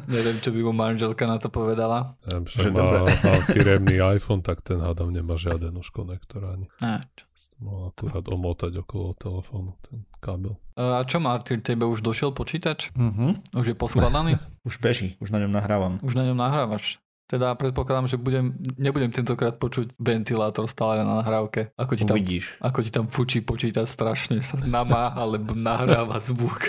Neviem, 0.03 0.37
čo 0.37 0.51
by 0.51 0.59
mu 0.61 0.71
manželka 0.71 1.23
na 1.23 1.37
to 1.37 1.47
povedala. 1.47 2.19
Neviem, 2.23 2.43
Že 2.43 2.57
však 2.59 2.71
má, 2.71 2.79
dobre. 2.83 2.99
má 3.07 3.33
firemný 3.47 3.95
iPhone, 4.11 4.41
tak 4.41 4.59
ten 4.59 4.77
hádam 4.77 5.09
nemá 5.09 5.33
žiaden 5.35 5.71
už 5.73 5.89
konektor 5.89 6.43
ani. 6.45 6.67
Ne, 6.77 7.07
čo. 7.13 7.25
Mohol 7.57 7.81
akurát 7.89 8.25
omotať 8.27 8.73
okolo 8.77 9.15
telefónu 9.15 9.73
ten 9.81 10.03
kábel. 10.19 10.59
A 10.75 11.01
čo, 11.03 11.17
Martin, 11.17 11.59
tebe 11.59 11.85
už 11.85 12.01
došiel 12.01 12.29
počítač? 12.29 12.91
Mhm. 12.93 13.55
Už 13.55 13.65
je 13.67 13.75
poskladaný? 13.75 14.37
Už 14.61 14.77
beží, 14.77 15.17
už 15.17 15.29
na 15.29 15.39
ňom 15.39 15.49
nahrávam. 15.49 15.97
Už 16.01 16.13
na 16.13 16.21
ňom 16.21 16.37
nahrávaš? 16.37 17.01
Teda 17.31 17.55
predpokladám, 17.55 18.11
že 18.11 18.19
budem, 18.19 18.59
nebudem 18.75 19.07
tentokrát 19.07 19.55
počuť 19.55 19.95
ventilátor 19.95 20.67
stále 20.67 20.99
na 20.99 21.23
nahrávke. 21.23 21.71
Ako 21.79 21.95
ti 21.95 22.03
tam, 22.03 22.19
Uvidíš. 22.19 22.59
ako 22.59 22.79
ti 22.83 22.91
tam 22.91 23.07
fučí 23.07 23.39
počítač 23.39 23.87
strašne 23.87 24.43
sa 24.43 24.59
namáha, 24.67 25.15
alebo 25.15 25.55
nahráva 25.55 26.19
zvuk. 26.19 26.59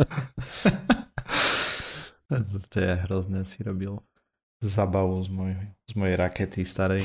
To 2.72 2.80
je 2.80 2.94
hrozné, 3.06 3.44
si 3.46 3.62
robil 3.62 4.00
zabavu 4.58 5.22
z, 5.22 5.28
moj, 5.28 5.52
z 5.86 5.92
mojej 5.94 6.16
rakety 6.16 6.64
starej. 6.64 7.04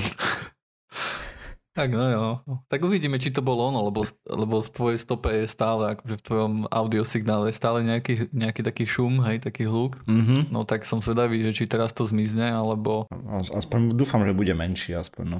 Tak 1.79 1.89
no 1.89 2.05
jo. 2.05 2.27
Tak 2.67 2.79
uvidíme, 2.81 3.15
či 3.15 3.31
to 3.31 3.39
bolo 3.39 3.63
ono, 3.65 3.79
lebo, 3.81 4.03
lebo 4.25 4.59
v 4.59 4.67
tvojej 4.69 4.97
stope 4.97 5.31
je 5.33 5.47
stále, 5.47 5.95
akože 5.95 6.11
v 6.13 6.25
tvojom 6.25 6.53
audiosignále 6.67 7.47
je 7.47 7.55
stále 7.55 7.79
nejaký, 7.81 8.27
nejaký 8.29 8.61
taký 8.61 8.83
šum, 8.83 9.23
hej, 9.23 9.39
taký 9.39 9.63
hluk. 9.63 10.03
Mhm. 10.03 10.49
No 10.49 10.63
tak 10.63 10.83
som 10.83 10.99
zvedavý, 10.99 11.39
že 11.41 11.53
či 11.53 11.63
teraz 11.65 11.89
to 11.89 12.03
zmizne, 12.03 12.51
alebo... 12.51 13.07
As- 13.31 13.47
Aspoň 13.49 13.93
dúfam, 13.93 14.21
že 14.21 14.33
bude 14.33 14.51
menší, 14.51 14.91
aspoň 14.93 15.25
no. 15.25 15.39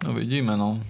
No 0.00 0.10
vidíme, 0.10 0.54
no. 0.54 0.80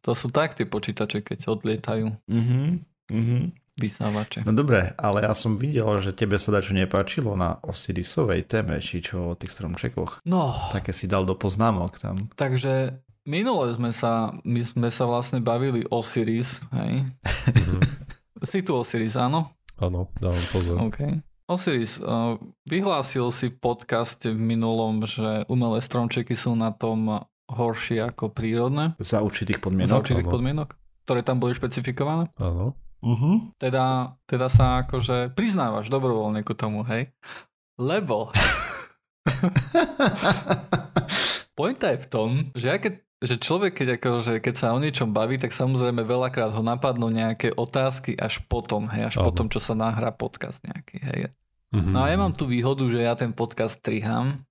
To 0.00 0.12
sú 0.12 0.28
tak 0.28 0.52
tie 0.52 0.64
počítače, 0.64 1.20
keď 1.22 1.48
odlietajú 1.48 2.12
Mhm. 2.24 2.84
Mhm. 3.08 3.38
vysávače. 3.78 4.42
No 4.42 4.52
dobre, 4.52 4.92
ale 4.94 5.22
ja 5.22 5.32
som 5.32 5.54
videl, 5.54 5.86
že 6.00 6.10
tebe 6.10 6.34
sa 6.34 6.50
dačo 6.50 6.74
nepáčilo 6.74 7.32
na 7.32 7.62
Osirisovej 7.62 8.42
téme, 8.44 8.76
či 8.78 8.98
čo 8.98 9.32
o 9.32 9.38
tých 9.38 9.50
stromčekoch. 9.50 10.20
No, 10.24 10.50
Také 10.68 10.90
si 10.90 11.06
dal 11.06 11.22
do 11.22 11.32
poznámok 11.32 11.96
tam. 11.96 12.18
takže 12.34 12.98
minule 13.28 13.68
sme 13.76 13.92
sa, 13.92 14.32
my 14.40 14.60
sme 14.64 14.88
sa 14.88 15.04
vlastne 15.04 15.44
bavili 15.44 15.84
o 15.92 16.00
Siris, 16.00 16.64
hej. 16.72 17.04
Mhm. 17.52 17.80
Si 18.38 18.62
tu 18.62 18.72
Osiris, 18.78 19.18
áno? 19.18 19.50
Áno, 19.82 20.08
dávam 20.22 20.44
pozor. 20.54 20.78
OK. 20.78 21.00
Osiris, 21.50 21.98
uh, 21.98 22.38
vyhlásil 22.70 23.28
si 23.34 23.50
v 23.50 23.58
podcaste 23.58 24.30
v 24.30 24.38
minulom, 24.38 25.02
že 25.02 25.42
umelé 25.50 25.82
stromčeky 25.82 26.38
sú 26.38 26.54
na 26.54 26.70
tom 26.70 27.26
horšie 27.50 27.98
ako 28.04 28.30
prírodné, 28.30 28.94
Za 29.02 29.24
určitých 29.24 29.58
za 29.58 29.64
podmienok. 29.66 29.98
určitých 29.98 30.28
áno. 30.28 30.34
podmienok, 30.34 30.68
ktoré 31.02 31.20
tam 31.26 31.40
boli 31.40 31.56
špecifikované. 31.56 32.30
Áno. 32.38 32.76
Uh-huh. 32.98 33.42
Teda, 33.58 34.14
teda 34.28 34.46
sa 34.50 34.86
akože 34.86 35.34
priznávaš 35.34 35.90
dobrovoľne 35.90 36.42
ku 36.46 36.54
tomu, 36.54 36.82
hej? 36.86 37.10
Lebo 37.78 38.30
pointa 41.58 41.90
je 41.90 42.06
v 42.06 42.08
tom, 42.08 42.30
že, 42.54 42.70
ja 42.70 42.78
keď, 42.78 43.02
že 43.18 43.34
človek, 43.42 43.74
keď, 43.74 43.88
akože, 43.98 44.38
keď 44.38 44.54
sa 44.54 44.70
o 44.70 44.78
niečom 44.78 45.10
baví, 45.10 45.42
tak 45.42 45.50
samozrejme 45.50 46.06
veľakrát 46.06 46.54
ho 46.54 46.62
napadnú 46.62 47.10
nejaké 47.10 47.50
otázky 47.58 48.14
až 48.14 48.38
potom, 48.46 48.86
hej, 48.86 49.10
až 49.10 49.16
Áno. 49.18 49.34
potom, 49.34 49.50
čo 49.50 49.58
sa 49.58 49.74
nahrá 49.74 50.14
podcast 50.14 50.62
nejaký, 50.62 51.02
hej. 51.02 51.20
Mhm. 51.74 51.90
No 51.90 52.06
a 52.06 52.14
ja 52.14 52.16
mám 52.16 52.32
tú 52.32 52.46
výhodu, 52.46 52.86
že 52.86 53.02
ja 53.02 53.18
ten 53.18 53.34
podcast 53.34 53.82
striham 53.82 54.46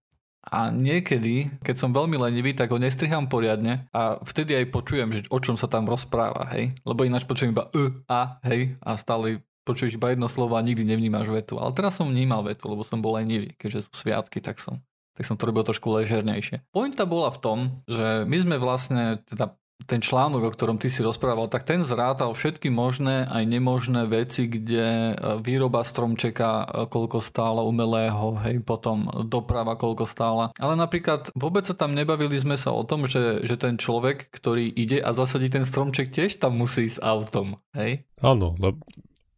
a 0.47 0.71
niekedy, 0.71 1.49
keď 1.63 1.75
som 1.75 1.95
veľmi 1.95 2.19
lenivý, 2.19 2.51
tak 2.55 2.71
ho 2.71 2.79
nestriham 2.79 3.27
poriadne 3.27 3.87
a 3.95 4.19
vtedy 4.21 4.55
aj 4.55 4.65
počujem, 4.69 5.09
že 5.15 5.21
o 5.31 5.39
čom 5.39 5.55
sa 5.55 5.71
tam 5.71 5.87
rozpráva, 5.87 6.51
hej. 6.55 6.75
Lebo 6.83 7.07
ináč 7.07 7.23
počujem 7.23 7.55
iba 7.55 7.71
e, 7.71 7.91
a, 8.07 8.37
hej, 8.47 8.75
a 8.83 8.95
stále 8.99 9.43
počuješ 9.67 9.99
iba 9.99 10.15
jedno 10.15 10.31
slovo 10.31 10.55
a 10.55 10.63
nikdy 10.63 10.87
nevnímaš 10.87 11.27
vetu. 11.27 11.59
Ale 11.59 11.75
teraz 11.75 11.99
som 11.99 12.07
vnímal 12.07 12.47
vetu, 12.47 12.71
lebo 12.71 12.87
som 12.87 13.03
bol 13.03 13.19
lenivý, 13.19 13.51
keďže 13.59 13.91
sú 13.91 14.07
sviatky, 14.07 14.39
tak 14.39 14.63
som, 14.63 14.79
tak 15.17 15.25
som 15.25 15.33
to 15.33 15.49
robil 15.49 15.65
trošku 15.65 15.89
ležernejšie. 15.89 16.61
Pointa 16.69 17.09
bola 17.09 17.33
v 17.33 17.41
tom, 17.41 17.59
že 17.89 18.21
my 18.29 18.37
sme 18.37 18.55
vlastne, 18.61 19.17
teda 19.25 19.57
ten 19.85 20.01
článok, 20.01 20.49
o 20.49 20.51
ktorom 20.51 20.81
ty 20.81 20.89
si 20.89 21.05
rozprával, 21.05 21.47
tak 21.47 21.63
ten 21.63 21.85
zrátal 21.85 22.33
všetky 22.33 22.73
možné 22.73 23.29
aj 23.29 23.43
nemožné 23.45 24.09
veci, 24.09 24.49
kde 24.49 25.13
e, 25.13 25.39
výroba 25.39 25.85
stromčeka, 25.85 26.49
e, 26.49 26.65
koľko 26.89 27.21
stála 27.21 27.61
umelého, 27.61 28.35
hej, 28.41 28.65
potom 28.65 29.05
doprava, 29.29 29.77
koľko 29.77 30.09
stála. 30.09 30.49
Ale 30.57 30.73
napríklad 30.73 31.29
vôbec 31.37 31.63
sa 31.69 31.77
tam 31.77 31.93
nebavili 31.93 32.35
sme 32.41 32.57
sa 32.57 32.73
o 32.73 32.81
tom, 32.81 33.05
že, 33.05 33.45
že 33.45 33.55
ten 33.55 33.77
človek, 33.77 34.33
ktorý 34.33 34.65
ide 34.65 34.97
a 34.97 35.13
zasadí 35.13 35.47
ten 35.47 35.63
stromček, 35.63 36.09
tiež 36.09 36.41
tam 36.41 36.57
musí 36.57 36.89
ísť 36.89 36.99
autom, 36.99 37.61
hej. 37.77 38.03
Áno, 38.19 38.57
lebo 38.57 38.81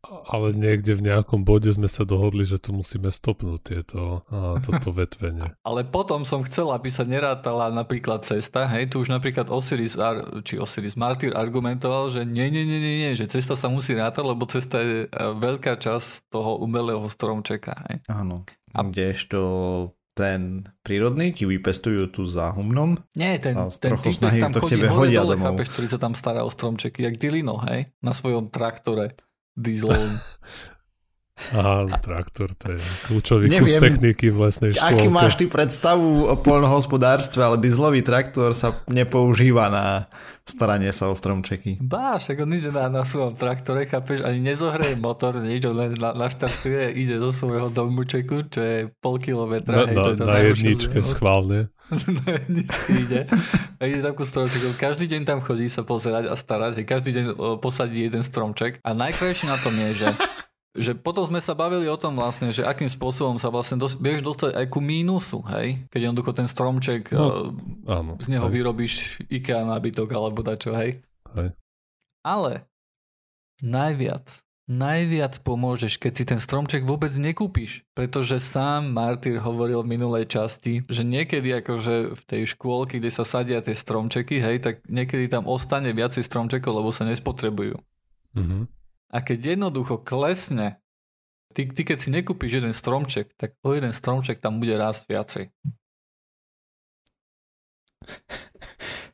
ale 0.08 0.56
niekde 0.56 0.96
v 0.96 1.12
nejakom 1.12 1.44
bode 1.44 1.68
sme 1.75 1.91
sa 1.91 2.08
dohodli, 2.08 2.48
že 2.48 2.56
tu 2.56 2.72
musíme 2.72 3.12
stopnúť 3.12 3.60
tieto, 3.60 4.24
a 4.32 4.56
toto 4.63 4.96
vetvenie. 4.96 5.51
Ale 5.68 5.84
potom 5.84 6.24
som 6.24 6.39
chcel, 6.48 6.72
aby 6.72 6.88
sa 6.88 7.03
nerátala 7.03 7.68
napríklad 7.70 8.24
cesta, 8.24 8.63
hej, 8.72 8.88
tu 8.88 9.03
už 9.03 9.12
napríklad 9.12 9.51
Osiris, 9.51 10.00
Ar- 10.00 10.39
či 10.48 10.56
Osiris 10.56 10.96
Martyr 10.96 11.36
argumentoval, 11.36 12.15
že 12.15 12.24
nie, 12.24 12.48
nie, 12.48 12.63
nie, 12.63 12.79
nie, 12.79 12.96
nie, 13.08 13.12
že 13.20 13.27
cesta 13.27 13.60
sa 13.60 13.68
musí 13.68 13.91
rátať, 13.91 14.24
lebo 14.24 14.48
cesta 14.48 14.79
je 14.79 15.06
e, 15.06 15.08
veľká 15.36 15.75
časť 15.75 16.32
toho 16.32 16.63
umelého 16.63 17.03
stromčeka, 17.12 17.75
hej. 17.91 18.00
Áno. 18.08 18.48
A- 18.72 18.88
kdežto 18.88 19.39
ten 20.20 20.68
prírodný 20.84 21.32
ti 21.32 21.48
vypestujú 21.48 22.12
tu 22.12 22.27
za 22.27 22.51
humnom. 22.51 23.00
Nie, 23.15 23.39
ten, 23.39 23.56
A 23.56 23.72
ten 23.72 23.96
trochou 23.96 24.12
týpek 24.12 24.20
snahy 24.20 24.39
tam 24.44 24.51
chodí 24.60 24.75
tebe 24.75 24.88
hore 24.91 25.08
hodia 25.08 25.24
dole, 25.24 25.36
domov. 25.39 25.46
chápeš, 25.48 25.68
ktorý 25.72 25.88
sa 25.88 26.00
tam 26.00 26.13
stará 26.15 26.41
o 26.44 26.51
stromčeky, 26.51 27.08
jak 27.08 27.15
Dilino, 27.15 27.56
hej, 27.63 27.88
na 28.03 28.12
svojom 28.12 28.51
traktore 28.51 29.15
dieselovom. 29.60 30.16
Aha, 31.56 31.88
traktor, 32.04 32.51
to 32.60 32.75
je 32.75 32.80
kľúčový 33.08 33.48
kus 33.48 33.80
Neviem, 33.80 33.80
techniky 33.80 34.28
v 34.28 34.38
lesnej 34.44 34.72
škôlke. 34.75 34.92
Aký 34.92 35.08
máš 35.08 35.34
ty 35.39 35.48
predstavu 35.48 36.28
o 36.28 36.36
poľnohospodárstve, 36.36 37.39
ale 37.39 37.56
dieselový 37.63 38.04
traktor 38.04 38.51
sa 38.51 38.75
nepoužíva 38.92 39.72
na 39.72 40.12
staranie 40.50 40.89
sa 40.89 41.08
o 41.08 41.16
stromčeky. 41.16 41.78
Bá, 41.80 42.18
však 42.18 42.42
on 42.42 42.58
ide 42.58 42.74
na, 42.74 42.89
na 42.89 43.04
svojom 43.06 43.38
traktore, 43.38 43.86
chápeš, 43.86 44.25
ani 44.25 44.42
nezohreje 44.42 44.98
motor, 44.98 45.38
nič, 45.38 45.62
on 45.70 45.78
len 45.78 45.94
na, 45.96 46.12
naštartuje, 46.18 46.98
ide 46.98 47.22
zo 47.22 47.30
svojho 47.30 47.70
domčeku, 47.70 48.50
čo 48.50 48.60
je 48.60 48.78
pol 48.98 49.22
kilometra. 49.22 49.86
Na, 49.86 49.88
hej, 49.88 49.96
na, 49.96 50.01
to 50.01 50.10
je 50.12 50.18
to 50.18 50.25
na 50.25 50.39
jedničke 50.42 51.00
schválne. 51.06 51.60
na 52.20 52.25
jedničke 52.36 52.89
ide. 52.98 53.22
A 53.80 53.88
ide 53.88 54.00
tam 54.00 54.12
ku 54.12 54.22
stromčekom. 54.22 54.76
Každý 54.76 55.08
deň 55.08 55.22
tam 55.24 55.40
chodí 55.40 55.66
sa 55.66 55.82
pozerať 55.82 56.28
a 56.28 56.36
starať. 56.36 56.78
Hej, 56.78 56.86
každý 56.86 57.10
deň 57.12 57.26
posadí 57.58 58.04
jeden 58.04 58.22
stromček. 58.22 58.78
A 58.82 58.92
najkrajšie 58.92 59.48
na 59.48 59.56
tom 59.56 59.72
je, 59.74 59.90
že 59.98 60.08
že 60.72 60.94
potom 60.94 61.26
sme 61.26 61.42
sa 61.42 61.58
bavili 61.58 61.90
o 61.90 61.98
tom 61.98 62.14
vlastne, 62.14 62.54
že 62.54 62.62
akým 62.62 62.86
spôsobom 62.86 63.36
sa 63.36 63.50
vlastne 63.50 63.76
dos- 63.76 63.98
vieš 63.98 64.22
dostať 64.22 64.54
aj 64.54 64.66
ku 64.70 64.80
mínusu, 64.80 65.42
hej? 65.50 65.82
Keď 65.90 66.02
jednoducho 66.06 66.32
ten 66.32 66.46
stromček, 66.46 67.10
No, 67.10 67.50
no, 67.50 67.90
Áno. 67.90 68.12
z 68.16 68.30
neho 68.30 68.46
hej, 68.46 68.54
vyrobíš 68.54 68.94
IKEA 69.28 69.66
nábytok 69.66 70.08
alebo 70.10 70.46
dačo, 70.46 70.70
hej? 70.72 71.02
hej. 71.34 71.50
Ale 72.22 72.70
najviac, 73.60 74.46
najviac 74.70 75.42
pomôžeš, 75.42 75.98
keď 75.98 76.12
si 76.14 76.24
ten 76.24 76.38
stromček 76.38 76.86
vôbec 76.86 77.10
nekúpiš. 77.12 77.82
Pretože 77.92 78.38
sám 78.38 78.94
Martyr 78.94 79.42
hovoril 79.42 79.82
v 79.82 79.98
minulej 79.98 80.30
časti, 80.30 80.86
že 80.86 81.02
niekedy 81.02 81.50
akože 81.58 82.14
v 82.14 82.22
tej 82.24 82.42
škôlke, 82.54 83.02
kde 83.02 83.10
sa 83.10 83.26
sadia 83.26 83.60
tie 83.60 83.74
stromčeky, 83.74 84.38
hej, 84.38 84.62
tak 84.62 84.86
niekedy 84.86 85.26
tam 85.26 85.50
ostane 85.50 85.90
viacej 85.90 86.22
stromčekov, 86.22 86.70
lebo 86.72 86.94
sa 86.94 87.04
nespotrebujú. 87.04 87.76
Mhm. 88.38 88.70
A 89.10 89.18
keď 89.26 89.58
jednoducho 89.58 89.98
klesne, 90.00 90.78
ty, 91.58 91.66
ty 91.66 91.82
keď 91.82 91.98
si 91.98 92.14
nekúpiš 92.14 92.62
jeden 92.62 92.72
stromček, 92.72 93.34
tak 93.34 93.58
o 93.66 93.74
jeden 93.74 93.90
stromček 93.90 94.38
tam 94.38 94.62
bude 94.62 94.78
rásť 94.78 95.02
viacej. 95.10 95.46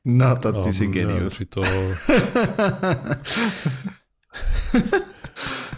No 0.03 0.35
to 0.35 0.51
ty 0.61 0.69
No, 0.69 0.69
si 0.69 0.85
genius. 0.91 1.39
či 1.39 1.47
to, 1.47 1.63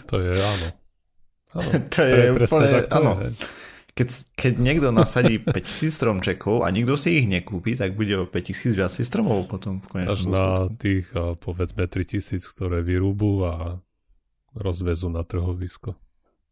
to 0.08 0.16
je 0.18 0.32
áno. 0.32 0.68
áno. 1.54 1.70
to 1.92 2.00
je 2.00 2.20
Pre- 2.32 2.48
úplne, 2.48 2.68
tak 2.72 2.84
to 2.88 2.96
áno. 2.96 3.12
je. 3.20 3.30
Keď, 3.92 4.08
keď 4.38 4.52
niekto 4.62 4.88
nasadí 4.94 5.42
5000 5.58 5.90
stromčekov 5.90 6.62
a 6.62 6.70
nikto 6.70 6.94
si 6.94 7.18
ich 7.18 7.26
nekúpi, 7.26 7.74
tak 7.74 7.98
bude 7.98 8.14
o 8.14 8.24
5000 8.24 8.78
viacej 8.78 9.04
stromov 9.04 9.50
potom 9.50 9.82
v 9.82 10.06
Až 10.06 10.24
konečnom 10.24 10.32
na 10.32 10.42
dôsledku. 10.64 10.78
tých, 10.78 11.06
povedzme, 11.42 11.82
3000, 11.84 12.40
ktoré 12.54 12.78
vyrúbu 12.80 13.42
a 13.44 13.54
rozvezú 14.54 15.10
na 15.10 15.26
trhovisko. 15.26 15.98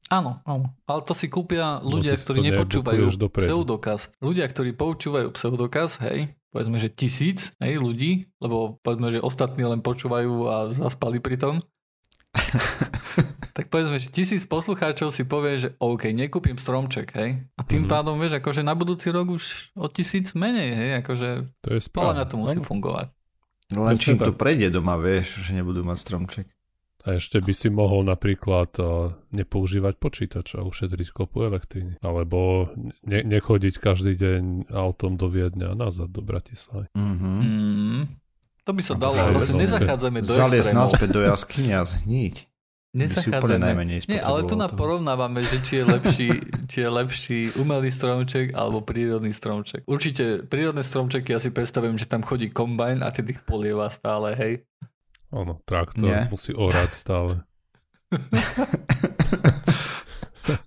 Áno, 0.06 0.38
áno. 0.46 0.70
Ale 0.86 1.02
to 1.02 1.18
si 1.18 1.26
kúpia 1.26 1.82
ľudia, 1.82 2.14
si 2.14 2.22
ktorí 2.22 2.38
to 2.38 2.46
nepočúvajú 2.46 3.04
pseudokast. 3.26 4.14
Ľudia, 4.22 4.46
ktorí 4.46 4.70
poučúvajú 4.70 5.34
pseudokast, 5.34 5.98
hej, 6.06 6.30
povedzme, 6.54 6.78
že 6.78 6.94
tisíc 6.94 7.50
hej, 7.58 7.82
ľudí, 7.82 8.30
lebo 8.38 8.78
povedzme, 8.86 9.18
že 9.18 9.18
ostatní 9.18 9.66
len 9.66 9.82
počúvajú 9.82 10.32
a 10.46 10.56
zaspali 10.70 11.18
pri 11.18 11.42
tom. 11.42 11.54
tak 13.56 13.66
povedzme, 13.66 13.96
že 13.96 14.12
tisíc 14.12 14.44
poslucháčov 14.44 15.08
si 15.08 15.24
povie, 15.24 15.56
že 15.56 15.68
OK, 15.78 16.12
nekúpim 16.12 16.54
stromček, 16.54 17.08
hej. 17.14 17.40
A 17.50 17.64
tým 17.64 17.84
Mhm. 17.84 17.90
pádom, 17.90 18.14
vieš, 18.14 18.36
akože 18.36 18.60
na 18.60 18.76
budúci 18.76 19.08
rok 19.08 19.32
už 19.32 19.44
o 19.74 19.88
tisíc 19.88 20.36
menej, 20.36 20.70
hej, 20.70 20.90
akože 21.00 21.28
To 21.62 21.70
je 21.72 21.80
správne. 21.80 22.20
mňa 22.20 22.24
to 22.26 22.36
musí 22.36 22.58
Áno. 22.60 22.68
fungovať. 22.68 23.06
Len 23.68 23.82
Presne 23.88 24.04
čím 24.04 24.18
to 24.20 24.30
prejde 24.30 24.68
doma, 24.70 24.94
vieš, 24.94 25.40
že 25.40 25.50
nebudú 25.50 25.80
mať 25.82 25.98
stromček. 25.98 26.46
A 27.02 27.14
ešte 27.14 27.38
by 27.38 27.50
si 27.50 27.66
mohol 27.68 28.02
napríklad 28.02 28.70
a, 28.76 28.86
nepoužívať 29.30 29.94
počítač 29.96 30.54
a 30.54 30.62
ušetriť 30.62 31.08
kopu 31.08 31.46
elektriny. 31.46 31.96
Alebo 32.00 32.66
ne- 33.02 33.22
nechodiť 33.22 33.78
každý 33.78 34.14
deň 34.14 34.42
autom 34.68 35.14
do 35.14 35.26
Viedňa 35.26 35.70
a 35.70 35.78
nazad 35.78 36.10
do 36.10 36.18
Bratislavy. 36.20 36.90
Mhm. 36.92 37.30
Mm, 37.40 38.02
to 38.60 38.70
by 38.70 38.82
sa 38.82 38.94
No 38.94 39.00
dalo, 39.00 39.14
zase 39.32 39.54
nezachádzame 39.56 40.18
do 40.20 40.28
Zaliesť 40.28 40.70
naspäť 40.72 41.08
do 41.10 41.22
jaskyne 41.22 41.72
a 41.78 41.84
zhniť. 41.84 42.36
Najmenej 42.96 44.08
Nie, 44.08 44.24
ale 44.24 44.48
tu 44.48 44.56
na 44.56 44.66
porovnávame, 44.72 45.44
že 45.44 45.60
či 45.60 45.72
je 45.80 45.84
lepší, 45.94 46.28
či 46.64 46.78
je 46.80 46.88
lepší 46.88 47.38
umelý 47.60 47.92
stromček 47.92 48.56
alebo 48.56 48.80
prírodný 48.80 49.30
stromček. 49.36 49.84
Určite 49.84 50.48
prírodné 50.48 50.80
stromčeky 50.80 51.36
ja 51.36 51.40
si 51.40 51.52
predstavujem, 51.52 52.00
že 52.00 52.08
tam 52.08 52.24
chodí 52.24 52.48
kombajn 52.48 53.04
a 53.04 53.12
tedy 53.12 53.36
ich 53.36 53.44
polieva 53.44 53.92
stále, 53.92 54.32
hej. 54.34 54.64
Áno, 55.28 55.60
traktor 55.68 56.08
Nie. 56.08 56.32
musí 56.32 56.56
orať 56.56 56.90
stále. 56.96 57.32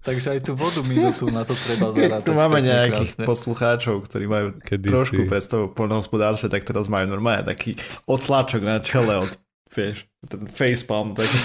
Takže 0.04 0.36
aj 0.36 0.40
tú 0.44 0.60
vodu 0.60 0.84
minútu 0.84 1.32
na 1.32 1.48
to 1.48 1.56
treba 1.56 1.96
zarátať. 1.96 2.28
tu 2.28 2.36
máme 2.36 2.60
nejakých 2.60 3.16
krásne. 3.16 3.24
poslucháčov, 3.24 3.96
ktorí 4.12 4.26
majú 4.28 4.48
Kedy 4.60 4.88
trošku 4.92 5.24
si, 5.24 5.30
predstavu 5.30 5.72
o 5.72 5.74
poľnohospodárstve, 5.74 6.52
tak 6.52 6.68
teraz 6.68 6.92
majú 6.92 7.08
normálne 7.08 7.48
taký 7.48 7.80
otlačok 8.04 8.60
na 8.60 8.84
čele 8.84 9.24
od, 9.24 9.32
vieš, 9.70 10.10
ten 10.26 10.50
facepalm 10.50 11.14
taký, 11.14 11.38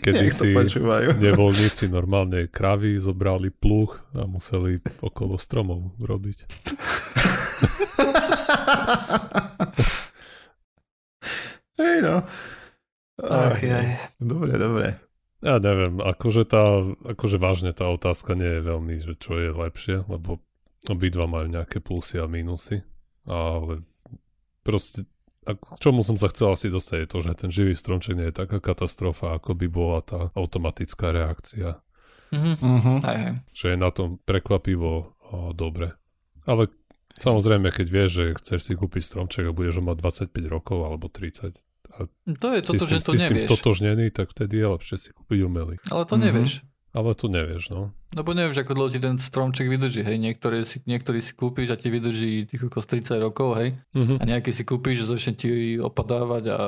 Kedy 0.00 0.26
si- 0.38 0.54
počúvajú. 0.54 1.18
nevoľníci 1.18 1.90
normálne 1.90 2.46
kravy 2.46 2.96
zobrali 2.96 3.50
pluch 3.50 3.98
a 4.14 4.24
museli 4.24 4.78
okolo 5.02 5.34
stromov 5.36 5.98
robiť. 5.98 6.38
Hej 11.76 11.98
no. 12.02 12.16
Ach, 13.20 13.58
jaj. 13.58 14.16
Dobre, 14.20 14.56
dobre. 14.56 14.86
Ja 15.44 15.60
neviem, 15.60 16.00
akože, 16.00 16.48
tá, 16.48 16.80
akože 17.04 17.36
vážne 17.36 17.76
tá 17.76 17.86
otázka 17.92 18.32
nie 18.32 18.48
je 18.58 18.62
veľmi, 18.64 18.94
že 18.98 19.12
čo 19.20 19.36
je 19.36 19.52
lepšie, 19.52 20.08
lebo 20.08 20.40
obidva 20.88 21.28
majú 21.28 21.52
nejaké 21.52 21.78
plusy 21.84 22.16
a 22.16 22.24
minusy, 22.24 22.80
ale 23.28 23.84
proste 24.64 25.04
a 25.46 25.54
k 25.54 25.78
čomu 25.78 26.02
som 26.02 26.18
sa 26.18 26.26
chcel 26.26 26.50
asi 26.50 26.66
dostať 26.68 26.98
je 27.00 27.08
to, 27.08 27.18
že 27.22 27.30
ten 27.38 27.50
živý 27.50 27.72
stromček 27.72 28.14
nie 28.14 28.28
je 28.28 28.36
taká 28.36 28.58
katastrofa, 28.58 29.32
ako 29.32 29.54
by 29.54 29.66
bola 29.66 30.02
tá 30.02 30.28
automatická 30.34 31.14
reakcia. 31.14 31.78
Hej, 32.34 32.58
hej. 33.16 33.34
že 33.54 33.66
je 33.72 33.76
na 33.78 33.94
tom 33.94 34.18
prekvapivo 34.20 34.90
o, 35.14 35.54
dobre. 35.54 35.94
Ale 36.42 36.66
samozrejme, 37.16 37.70
keď 37.70 37.86
vieš, 37.86 38.10
že 38.12 38.24
chceš 38.36 38.60
si 38.66 38.72
kúpiť 38.74 39.02
stromček 39.02 39.46
a 39.46 39.54
budeš 39.54 39.78
ho 39.78 39.84
mať 39.86 39.96
25 40.30 40.34
rokov 40.50 40.78
alebo 40.82 41.06
30 41.06 41.54
To 42.42 42.48
je 42.52 42.60
si 42.60 42.76
toto, 42.76 42.84
s 42.84 42.90
tým, 42.90 42.90
že 42.90 42.98
to 43.00 43.12
si 43.14 43.18
s 43.18 43.30
tým 43.30 43.40
stotožnený, 43.40 44.06
tak 44.10 44.34
vtedy 44.34 44.58
je 44.60 44.66
lepšie 44.68 44.96
si 44.98 45.08
kúpiť 45.14 45.38
umelý. 45.42 45.78
Ale 45.88 46.04
to 46.04 46.18
Mhm. 46.18 46.22
nevieš. 46.22 46.52
Ale 46.96 47.12
tu 47.12 47.28
nevieš, 47.28 47.68
no. 47.68 47.92
Lebo 48.10 48.32
nevieš, 48.32 48.64
ako 48.64 48.72
dlho 48.72 48.88
ti 48.88 48.96
ten 48.96 49.20
stromček 49.20 49.68
vydrží, 49.68 50.00
hej. 50.00 50.16
Niektoré 50.16 50.64
si, 50.64 50.80
niektorý 50.82 51.20
si 51.20 51.30
kúpiš 51.30 51.68
a 51.68 51.76
ti 51.76 51.92
vydrží 51.92 52.48
tých 52.48 52.62
okolo 52.64 52.80
30 52.80 53.20
rokov, 53.20 53.48
hej. 53.54 53.76
Mhm. 53.92 54.16
A 54.16 54.22
nejaký 54.24 54.48
si 54.48 54.64
kúpiš 54.64 55.04
a 55.04 55.10
začne 55.10 55.36
ti 55.36 55.48
opadávať 55.76 56.44
a 56.48 56.58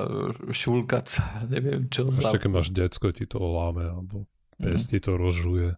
šulkať 0.46 1.04
sa, 1.08 1.24
neviem 1.48 1.88
čo. 1.88 2.04
Ešte 2.06 2.38
keď 2.38 2.50
máš 2.52 2.68
decko, 2.68 3.08
ti 3.08 3.24
to 3.24 3.40
láme, 3.40 3.88
alebo 3.88 4.28
pes 4.54 4.84
Mhm. 4.84 4.88
ti 4.90 4.98
to 5.00 5.12
rozžuje. 5.16 5.68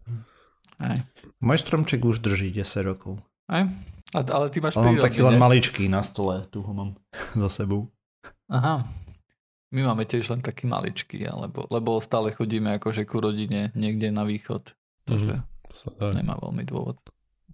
Hej. 0.81 0.99
Môj 1.39 1.59
stromček 1.61 2.01
už 2.01 2.19
drží 2.19 2.51
10 2.51 2.83
rokov. 2.83 3.23
Hej. 3.47 3.71
A, 4.11 4.19
ale 4.27 4.51
ty 4.51 4.59
máš 4.59 4.75
Ale 4.75 4.83
mám 4.83 4.95
prírodný, 4.97 5.07
taký 5.07 5.21
len 5.23 5.37
maličký 5.39 5.85
na 5.87 6.03
stole, 6.03 6.43
tu 6.51 6.59
ho 6.59 6.73
mám 6.73 6.99
za 7.39 7.47
sebou. 7.47 7.87
Aha. 8.51 8.83
My 9.71 9.87
máme 9.87 10.03
tiež 10.03 10.35
len 10.35 10.43
taký 10.43 10.67
maličký, 10.67 11.23
alebo, 11.31 11.63
lebo 11.71 12.03
stále 12.03 12.35
chodíme 12.35 12.75
akože 12.83 13.07
ku 13.07 13.23
rodine 13.23 13.71
niekde 13.79 14.11
na 14.11 14.27
východ. 14.27 14.75
Takže 15.07 15.47
dá. 15.99 16.11
nemá 16.11 16.35
veľmi 16.43 16.67
dôvod. 16.67 16.99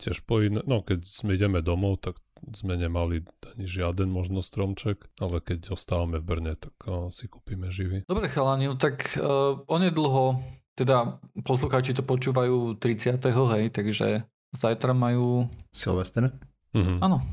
Tiež 0.00 0.24
po 0.24 0.40
iné, 0.40 0.64
no 0.64 0.80
keď 0.80 1.04
sme 1.04 1.36
ideme 1.36 1.60
domov, 1.60 2.00
tak 2.00 2.20
sme 2.52 2.76
nemali 2.76 3.24
ani 3.56 3.64
žiaden 3.64 4.12
možno 4.12 4.44
stromček, 4.44 5.08
ale 5.20 5.40
keď 5.40 5.72
ostávame 5.72 6.20
v 6.20 6.28
Brne, 6.28 6.52
tak 6.56 6.76
o, 6.84 7.08
si 7.08 7.28
kúpime 7.28 7.72
živý. 7.72 8.04
Dobre 8.04 8.28
chalani, 8.28 8.68
no 8.68 8.76
tak 8.76 9.16
uh, 9.16 9.56
onedlho, 9.64 10.40
teda 10.76 11.16
poslucháči 11.40 11.96
to 11.96 12.04
počúvajú 12.04 12.76
30. 12.76 13.24
hej, 13.56 13.64
takže 13.72 14.28
zajtra 14.52 14.92
majú, 14.92 15.48
Silvester? 15.72 16.28
Mhm. 16.76 17.00
áno, 17.00 17.24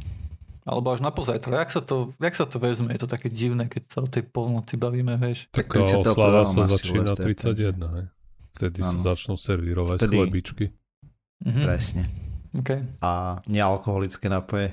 alebo 0.64 0.92
až 0.92 1.00
na 1.00 1.12
pozajtra. 1.12 1.60
Jak 1.60 1.72
sa, 1.72 1.82
to, 1.84 2.12
jak 2.18 2.36
sa 2.36 2.46
to 2.48 2.58
vezme? 2.58 2.92
Je 2.92 3.00
to 3.00 3.10
také 3.10 3.28
divné, 3.28 3.68
keď 3.68 3.84
sa 3.88 4.00
o 4.00 4.08
tej 4.08 4.24
polnoci 4.24 4.80
bavíme, 4.80 5.16
vieš. 5.16 5.52
Tak 5.52 5.68
Tak 5.68 5.84
31. 5.84 6.08
oslava 6.08 6.42
sa 6.44 6.62
začína 6.66 7.14
Silvester, 7.14 7.26
31, 7.76 7.96
hej. 8.00 8.06
Vtedy 8.54 8.80
sa 8.80 8.96
Áno. 8.96 9.04
začnú 9.04 9.36
servírovať 9.36 9.98
Vtedy- 10.00 10.16
chlebičky. 10.16 10.66
Mhm. 11.44 11.62
Presne. 11.62 12.04
Okay. 12.54 12.80
A 13.02 13.42
nealkoholické 13.46 14.30
nápoje. 14.30 14.72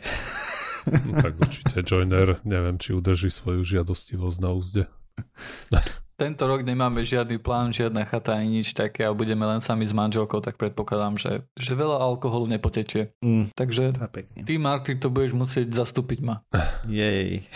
No, 1.09 1.17
tak 1.17 1.37
určite 1.37 1.81
Joiner, 1.83 2.41
neviem, 2.43 2.77
či 2.77 2.93
udrží 2.93 3.29
svoju 3.29 3.65
žiadostivosť 3.65 4.39
na 4.41 4.51
úzde. 4.53 4.83
Tento 6.21 6.45
rok 6.45 6.61
nemáme 6.61 7.01
žiadny 7.01 7.41
plán, 7.41 7.73
žiadna 7.73 8.05
chata 8.05 8.37
ani 8.37 8.61
nič 8.61 8.77
také 8.77 9.09
a 9.09 9.17
budeme 9.17 9.41
len 9.49 9.65
sami 9.65 9.89
s 9.89 9.97
manželkou, 9.97 10.45
tak 10.45 10.61
predpokladám, 10.61 11.17
že, 11.17 11.49
že 11.57 11.73
veľa 11.73 11.97
alkoholu 11.97 12.45
nepotečie. 12.45 13.17
Mm, 13.25 13.57
Takže 13.57 13.97
pekne. 14.13 14.45
ty, 14.45 14.61
Marty, 14.61 15.01
to 15.01 15.09
budeš 15.09 15.33
musieť 15.33 15.73
zastúpiť 15.73 16.21
ma. 16.21 16.45
Jej. 16.85 17.49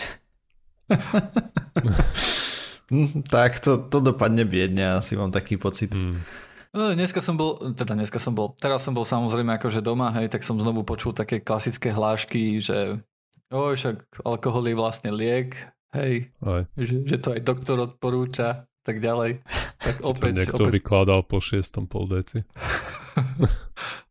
Mm, 2.89 3.25
tak 3.29 3.61
to, 3.61 3.85
to 3.89 4.01
dopadne 4.01 4.49
biedne, 4.49 4.97
asi 4.97 5.17
mám 5.17 5.29
taký 5.29 5.61
pocit. 5.61 5.93
Mm. 5.93 6.21
No, 6.73 6.93
dneska 6.93 7.21
som 7.21 7.37
bol, 7.37 7.61
teda 7.77 7.97
dneska 7.97 8.17
som 8.17 8.33
bol, 8.33 8.57
teraz 8.61 8.81
som 8.85 8.97
bol 8.97 9.05
samozrejme 9.05 9.61
akože 9.61 9.85
doma, 9.85 10.09
hej, 10.17 10.33
tak 10.33 10.41
som 10.41 10.57
znovu 10.57 10.89
počul 10.89 11.13
také 11.13 11.41
klasické 11.41 11.93
hlášky, 11.93 12.65
že 12.65 13.01
oj, 13.53 13.77
však 13.77 14.25
alkohol 14.25 14.69
je 14.69 14.77
vlastne 14.77 15.11
liek, 15.13 15.57
hej, 15.97 16.35
Aj. 16.43 16.63
že, 16.77 17.07
že 17.07 17.17
to 17.19 17.35
aj 17.35 17.41
doktor 17.43 17.79
odporúča, 17.81 18.67
tak 18.85 19.01
ďalej. 19.01 19.41
Tak 19.81 20.05
To 20.05 20.13
opäť, 20.13 20.33
niekto 20.45 20.65
opäť 20.65 20.75
vykladal 20.81 21.21
po 21.25 21.41
šiestom 21.41 21.89
pol 21.89 22.09
deci. 22.09 22.45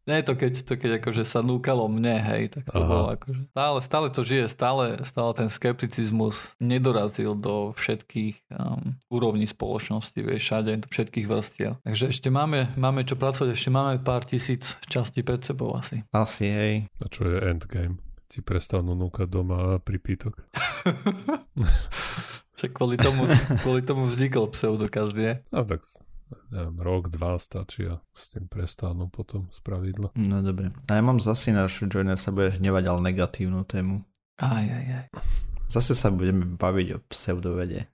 Nie, 0.04 0.20
to 0.20 0.36
keď, 0.36 0.68
to 0.68 0.76
keď 0.76 1.00
akože 1.00 1.24
sa 1.24 1.40
núkalo 1.40 1.88
mne, 1.88 2.20
hej, 2.20 2.52
tak 2.52 2.68
to 2.68 2.76
Aha. 2.76 2.90
bolo 2.92 3.06
akože... 3.16 3.42
Stále, 3.56 3.78
stále 3.80 4.08
to 4.12 4.22
žije, 4.28 4.46
stále, 4.52 5.00
stále 5.08 5.32
ten 5.32 5.48
skepticizmus 5.48 6.60
nedorazil 6.60 7.40
do 7.40 7.72
všetkých 7.72 8.52
um, 8.52 9.00
úrovní 9.08 9.48
spoločnosti, 9.48 10.20
vieš, 10.20 10.44
všade, 10.44 10.84
do 10.84 10.88
všetkých 10.92 11.24
vrstiev. 11.24 11.80
Takže 11.88 12.12
ešte 12.12 12.28
máme, 12.28 12.68
máme 12.76 13.08
čo 13.08 13.16
pracovať, 13.16 13.56
ešte 13.56 13.72
máme 13.72 14.04
pár 14.04 14.28
tisíc 14.28 14.76
častí 14.92 15.24
pred 15.24 15.40
sebou 15.40 15.72
asi. 15.72 16.04
Asi, 16.12 16.52
hej. 16.52 16.74
A 17.00 17.08
čo 17.08 17.24
je 17.24 17.40
endgame? 17.40 17.96
Ti 18.34 18.42
prestanú 18.42 18.98
núkať 18.98 19.30
doma 19.30 19.78
pripítok. 19.78 20.34
Však 22.58 22.72
kvôli 22.74 22.98
tomu, 22.98 23.30
kvôli 23.62 23.86
tomu 23.86 24.10
vznikol 24.10 24.50
pseudokaz, 24.50 25.14
nie? 25.14 25.38
A 25.54 25.62
tak 25.62 25.86
neviem, 26.50 26.78
rok, 26.82 27.14
dva 27.14 27.38
stačí 27.38 27.86
a 27.86 28.02
s 28.18 28.34
tým 28.34 28.50
prestanú 28.50 29.06
potom 29.14 29.46
z 29.54 29.62
pravidla. 29.62 30.10
No 30.18 30.42
dobre. 30.42 30.74
A 30.90 30.98
ja 30.98 31.04
mám 31.06 31.22
zase 31.22 31.54
náš 31.54 31.86
Joiner 31.86 32.18
sa 32.18 32.34
bude 32.34 32.58
hnevať, 32.58 32.84
ale 32.90 33.14
negatívnu 33.14 33.62
tému. 33.70 34.02
Aj, 34.42 34.66
aj, 34.66 34.86
aj. 34.90 35.06
Zase 35.70 35.94
sa 35.94 36.10
budeme 36.10 36.58
baviť 36.58 36.88
o 36.98 37.00
pseudovede. 37.06 37.93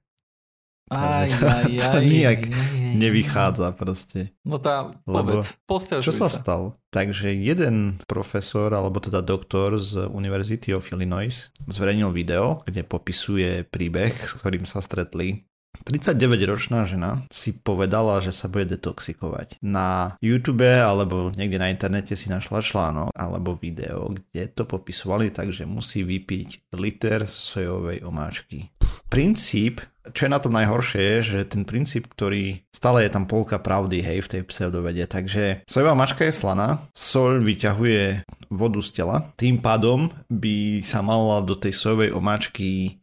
Aj, 0.90 1.30
aj, 1.30 1.70
to 1.78 1.98
aj, 2.02 2.06
nijak 2.12 2.42
aj, 2.46 2.54
aj, 2.54 2.98
nevychádza 2.98 3.68
proste. 3.78 4.34
No 4.42 4.58
tá, 4.58 4.98
povedz, 5.06 5.56
Čo 6.02 6.14
sa 6.14 6.28
sa. 6.28 6.42
stalo? 6.42 6.68
Takže 6.90 7.30
jeden 7.38 8.02
profesor, 8.10 8.74
alebo 8.74 8.98
teda 8.98 9.22
doktor 9.22 9.78
z 9.78 10.10
University 10.10 10.74
of 10.74 10.90
Illinois 10.90 11.54
zverejnil 11.70 12.10
video, 12.10 12.66
kde 12.66 12.82
popisuje 12.82 13.64
príbeh, 13.70 14.14
s 14.18 14.34
ktorým 14.34 14.66
sa 14.66 14.82
stretli 14.82 15.50
39-ročná 15.86 16.84
žena 16.90 17.24
si 17.32 17.56
povedala, 17.56 18.20
že 18.20 18.34
sa 18.34 18.50
bude 18.52 18.76
detoxikovať. 18.76 19.62
Na 19.64 20.18
YouTube 20.20 20.66
alebo 20.66 21.32
niekde 21.34 21.62
na 21.62 21.72
internete 21.72 22.18
si 22.18 22.28
našla 22.28 22.60
článok 22.60 23.10
alebo 23.16 23.56
video, 23.56 24.12
kde 24.12 24.50
to 24.52 24.66
popisovali, 24.66 25.32
takže 25.32 25.70
musí 25.70 26.04
vypiť 26.04 26.74
liter 26.76 27.24
sojovej 27.26 28.04
omáčky. 28.04 28.74
Princíp, 29.10 29.82
čo 30.14 30.28
je 30.28 30.34
na 30.34 30.42
tom 30.42 30.54
najhoršie, 30.56 31.00
je, 31.00 31.18
že 31.24 31.40
ten 31.50 31.64
princíp, 31.64 32.10
ktorý 32.12 32.64
stále 32.74 33.06
je 33.06 33.12
tam 33.14 33.26
polka 33.26 33.58
pravdy, 33.58 34.02
hej, 34.02 34.26
v 34.26 34.32
tej 34.32 34.42
pseudovede. 34.46 35.06
Takže 35.06 35.64
sojová 35.66 35.94
mačka 35.96 36.26
je 36.26 36.34
slaná, 36.34 36.84
soľ 36.94 37.44
vyťahuje 37.44 38.28
vodu 38.50 38.82
z 38.82 38.90
tela, 38.92 39.30
tým 39.38 39.62
pádom 39.62 40.10
by 40.30 40.82
sa 40.82 41.06
mala 41.06 41.46
do 41.46 41.54
tej 41.54 41.74
sojovej 41.74 42.14
omáčky 42.14 43.00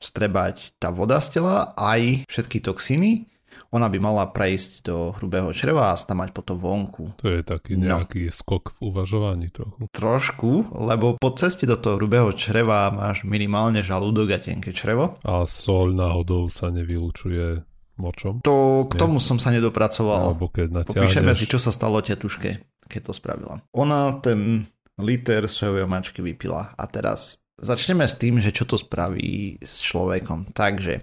strebať 0.00 0.76
tá 0.76 0.92
voda 0.92 1.20
z 1.20 1.40
tela, 1.40 1.72
aj 1.76 2.28
všetky 2.28 2.60
toxíny. 2.60 3.28
Ona 3.72 3.86
by 3.86 3.98
mala 3.98 4.24
prejsť 4.26 4.70
do 4.82 4.96
hrubého 5.14 5.50
čreva 5.50 5.90
a 5.90 5.98
stamať 5.98 6.30
potom 6.30 6.54
vonku. 6.54 7.18
To 7.18 7.26
je 7.26 7.42
taký 7.42 7.74
No. 7.76 7.98
nejaký 7.98 8.30
skok 8.30 8.70
v 8.76 8.90
uvažovaní 8.90 9.50
trochu. 9.50 9.90
Trošku, 9.90 10.50
lebo 10.72 11.18
po 11.18 11.30
ceste 11.32 11.64
do 11.64 11.74
toho 11.74 11.96
hrubého 11.96 12.30
čreva 12.32 12.88
máš 12.88 13.22
minimálne 13.22 13.82
žalúdok 13.82 14.32
a 14.32 14.38
tenké 14.38 14.70
črevo. 14.70 15.18
A 15.22 15.42
sol 15.44 15.90
náhodou 15.90 16.46
sa 16.46 16.70
nevylučuje 16.70 17.62
močom. 17.96 18.44
To, 18.44 18.84
k 18.84 18.94
Nie. 18.94 19.00
tomu 19.00 19.16
som 19.16 19.36
sa 19.36 19.48
nedopracoval. 19.48 20.30
Alebo 20.30 20.46
keď 20.48 20.84
Popíšeme 20.84 21.32
natiahneš... 21.32 21.38
si, 21.38 21.46
čo 21.48 21.56
sa 21.56 21.72
stalo 21.72 21.98
tetuške, 21.98 22.50
keď 22.86 23.00
to 23.02 23.12
spravila. 23.12 23.64
Ona 23.72 24.20
ten 24.20 24.68
liter 24.96 25.44
sojovej 25.44 25.84
mačky 25.84 26.20
vypila 26.20 26.72
a 26.72 26.84
teraz 26.88 27.40
začneme 27.56 28.04
s 28.04 28.16
tým, 28.16 28.36
že 28.36 28.52
čo 28.52 28.68
to 28.68 28.76
spraví 28.76 29.56
s 29.64 29.80
človekom. 29.80 30.52
Takže 30.52 31.00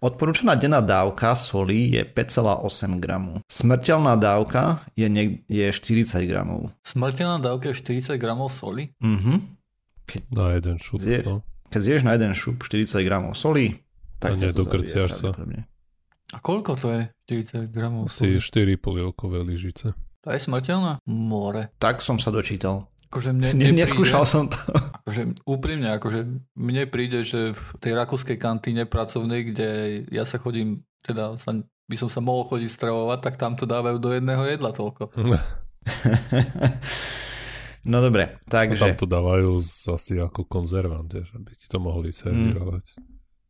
odporúčaná 0.00 0.54
denná 0.54 0.78
dávka 0.78 1.34
soli 1.34 1.90
je 1.90 2.02
5,8 2.02 2.64
gramu. 2.96 3.42
Smrteľná 3.46 4.14
dávka 4.14 4.82
je, 4.92 5.06
niek- 5.06 5.42
je 5.44 5.66
40 5.66 6.24
gramov. 6.24 6.72
Smrteľná 6.82 7.38
dávka 7.38 7.70
je 7.70 7.76
40 7.76 8.16
gramov 8.16 8.48
soli? 8.48 8.90
Mhm. 8.98 9.34
Na 10.30 10.52
jeden 10.52 10.76
šup, 10.76 11.00
Zje- 11.00 11.24
no. 11.24 11.40
Keď 11.68 11.80
zješ 11.80 12.02
na 12.02 12.12
jeden 12.12 12.32
šup 12.32 12.60
40 12.60 13.02
gramov 13.02 13.34
soli, 13.34 13.80
tak 14.18 14.36
A 14.36 14.38
nedokrciaš 14.38 15.10
sa. 15.12 15.32
A 16.30 16.38
koľko 16.38 16.76
to 16.76 16.88
je? 16.88 17.02
40 17.26 17.68
gramov 17.68 18.06
Asi 18.06 18.30
soli? 18.30 18.38
4 18.38 18.76
polievkové 18.76 19.40
lyžice. 19.40 19.92
To 20.22 20.28
je 20.28 20.40
smrteľná? 20.40 21.04
More. 21.04 21.68
Tak 21.76 22.00
som 22.00 22.16
sa 22.16 22.30
dočítal. 22.30 22.88
Akože 23.14 23.30
mne, 23.30 23.48
Ne, 23.54 23.70
mne 23.70 23.86
neskúšal 23.86 24.26
príde, 24.26 24.32
som 24.34 24.44
to. 24.50 24.58
Akože 25.06 25.22
úprimne, 25.46 25.94
akože 25.94 26.20
mne 26.58 26.82
príde, 26.90 27.22
že 27.22 27.54
v 27.54 27.66
tej 27.78 27.94
rakúskej 27.94 28.34
kantíne 28.34 28.90
pracovnej, 28.90 29.54
kde 29.54 29.68
ja 30.10 30.26
sa 30.26 30.42
chodím, 30.42 30.82
teda 31.06 31.38
sa, 31.38 31.54
by 31.62 31.94
som 31.94 32.10
sa 32.10 32.18
mohol 32.18 32.50
chodiť 32.50 32.74
stravovať, 32.74 33.18
tak 33.22 33.38
tam 33.38 33.54
to 33.54 33.70
dávajú 33.70 34.02
do 34.02 34.10
jedného 34.10 34.42
jedla 34.50 34.74
toľko. 34.74 35.14
No 37.84 38.00
dobre, 38.00 38.40
Tam 38.48 38.64
takže 38.64 38.96
to 38.96 39.04
dávajú 39.04 39.60
z, 39.60 39.92
asi 39.92 40.16
ako 40.16 40.48
konzervant, 40.48 41.04
vieš, 41.04 41.36
aby 41.36 41.52
ti 41.52 41.68
to 41.68 41.76
mohli 41.76 42.16
servírovať. 42.16 42.96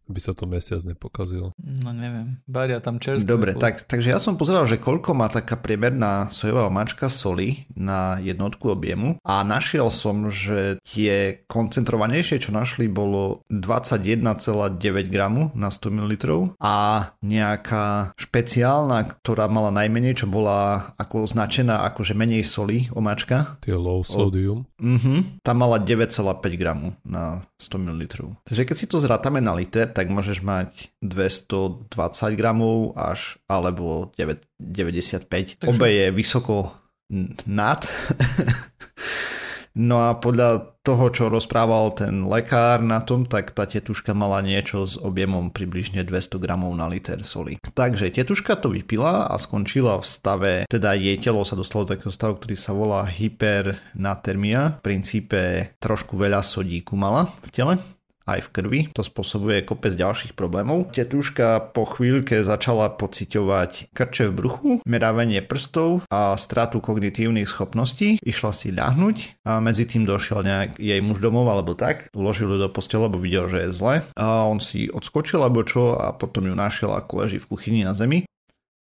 Aby 0.05 0.21
sa 0.21 0.37
to 0.37 0.45
mesiac 0.45 0.85
nepokazilo. 0.85 1.57
No 1.61 1.91
neviem, 1.97 2.37
varia 2.45 2.79
tam 2.83 3.01
čerstvé. 3.01 3.25
Dobre, 3.25 3.51
tak, 3.57 3.89
takže 3.89 4.13
ja 4.13 4.21
som 4.21 4.37
pozeral, 4.37 4.69
že 4.69 4.77
koľko 4.77 5.17
má 5.17 5.33
taká 5.33 5.57
priemerná 5.57 6.29
sojová 6.29 6.69
mačka 6.69 7.09
soli 7.09 7.65
na 7.73 8.21
jednotku 8.21 8.69
objemu 8.69 9.17
a 9.25 9.41
našiel 9.41 9.89
som, 9.89 10.29
že 10.29 10.77
tie 10.85 11.41
koncentrovanejšie, 11.49 12.43
čo 12.45 12.51
našli, 12.53 12.91
bolo 12.91 13.41
21,9 13.49 15.09
gramu 15.09 15.49
na 15.57 15.73
100 15.73 15.89
ml 15.89 16.15
a 16.61 17.09
nejaká 17.25 18.13
špeciálna, 18.21 19.21
ktorá 19.21 19.49
mala 19.49 19.73
najmenej, 19.73 20.21
čo 20.21 20.27
bola 20.29 20.93
ako 21.01 21.31
označená 21.31 21.87
ako 21.89 22.05
že 22.05 22.13
menej 22.13 22.45
soli 22.45 22.87
omáčka, 22.93 23.57
Tie 23.65 23.73
low 23.73 24.05
sodium. 24.05 24.67
Mhm, 24.77 25.41
tam 25.41 25.57
mala 25.57 25.81
9,5 25.81 26.61
gramu 26.61 26.93
na 27.07 27.41
100 27.57 27.81
ml. 27.81 28.03
Takže 28.45 28.63
keď 28.67 28.77
si 28.77 28.87
to 28.91 29.01
zrátame 29.01 29.41
na 29.41 29.57
liter, 29.57 29.89
tak 29.95 30.11
môžeš 30.11 30.43
mať 30.43 30.91
220 31.01 31.89
gramov 32.35 32.99
až 32.99 33.39
alebo 33.47 34.11
9, 34.19 34.43
95. 34.59 35.57
Takže- 35.63 35.71
Obe 35.71 35.89
je 35.89 36.07
vysoko 36.11 36.75
nad. 37.47 37.87
No 39.75 40.07
a 40.07 40.15
podľa 40.15 40.79
toho, 40.87 41.11
čo 41.11 41.27
rozprával 41.27 41.99
ten 41.99 42.31
lekár 42.31 42.79
na 42.79 43.03
tom, 43.03 43.27
tak 43.27 43.51
tá 43.51 43.67
tetuška 43.67 44.15
mala 44.15 44.39
niečo 44.39 44.87
s 44.87 44.95
objemom 44.95 45.51
približne 45.51 46.07
200 46.07 46.39
gramov 46.39 46.71
na 46.79 46.87
liter 46.87 47.27
soli. 47.27 47.59
Takže 47.59 48.15
tetuška 48.15 48.55
to 48.55 48.71
vypila 48.71 49.27
a 49.27 49.35
skončila 49.35 49.99
v 49.99 50.07
stave, 50.07 50.53
teda 50.71 50.95
jej 50.95 51.19
telo 51.19 51.43
sa 51.43 51.59
dostalo 51.59 51.91
do 51.91 51.99
takého 51.99 52.15
stavu, 52.15 52.39
ktorý 52.39 52.55
sa 52.55 52.71
volá 52.71 53.03
hypernatermia. 53.03 54.79
V 54.79 54.95
princípe 54.95 55.75
trošku 55.83 56.15
veľa 56.15 56.39
sodíku 56.47 56.95
mala 56.95 57.27
v 57.43 57.51
tele 57.51 57.75
aj 58.25 58.41
v 58.45 58.53
krvi. 58.53 58.81
To 58.97 59.05
spôsobuje 59.05 59.65
kopec 59.65 59.93
ďalších 59.95 60.33
problémov. 60.33 60.93
Tetuška 60.93 61.73
po 61.77 61.85
chvíľke 61.85 62.41
začala 62.45 62.93
pociťovať 62.93 63.93
krče 63.93 64.33
v 64.33 64.37
bruchu, 64.37 64.71
merávanie 64.89 65.45
prstov 65.45 66.05
a 66.09 66.35
stratu 66.41 66.81
kognitívnych 66.81 67.49
schopností. 67.49 68.19
Išla 68.25 68.53
si 68.57 68.73
ľahnuť 68.73 69.47
a 69.47 69.61
medzi 69.61 69.85
tým 69.85 70.09
došiel 70.09 70.45
nejak 70.45 70.71
jej 70.81 71.01
muž 71.05 71.21
domov 71.21 71.49
alebo 71.53 71.77
tak. 71.77 72.09
Uložil 72.17 72.49
ju 72.51 72.59
do 72.59 72.69
postele, 72.73 73.07
lebo 73.07 73.21
videl, 73.21 73.47
že 73.49 73.69
je 73.69 73.71
zle. 73.77 73.95
A 74.17 74.49
on 74.49 74.59
si 74.59 74.89
odskočil 74.89 75.45
alebo 75.45 75.63
čo 75.65 76.01
a 76.01 76.17
potom 76.17 76.49
ju 76.49 76.55
našiel 76.57 76.97
ako 76.97 77.25
leží 77.25 77.39
v 77.39 77.49
kuchyni 77.49 77.81
na 77.85 77.93
zemi. 77.93 78.25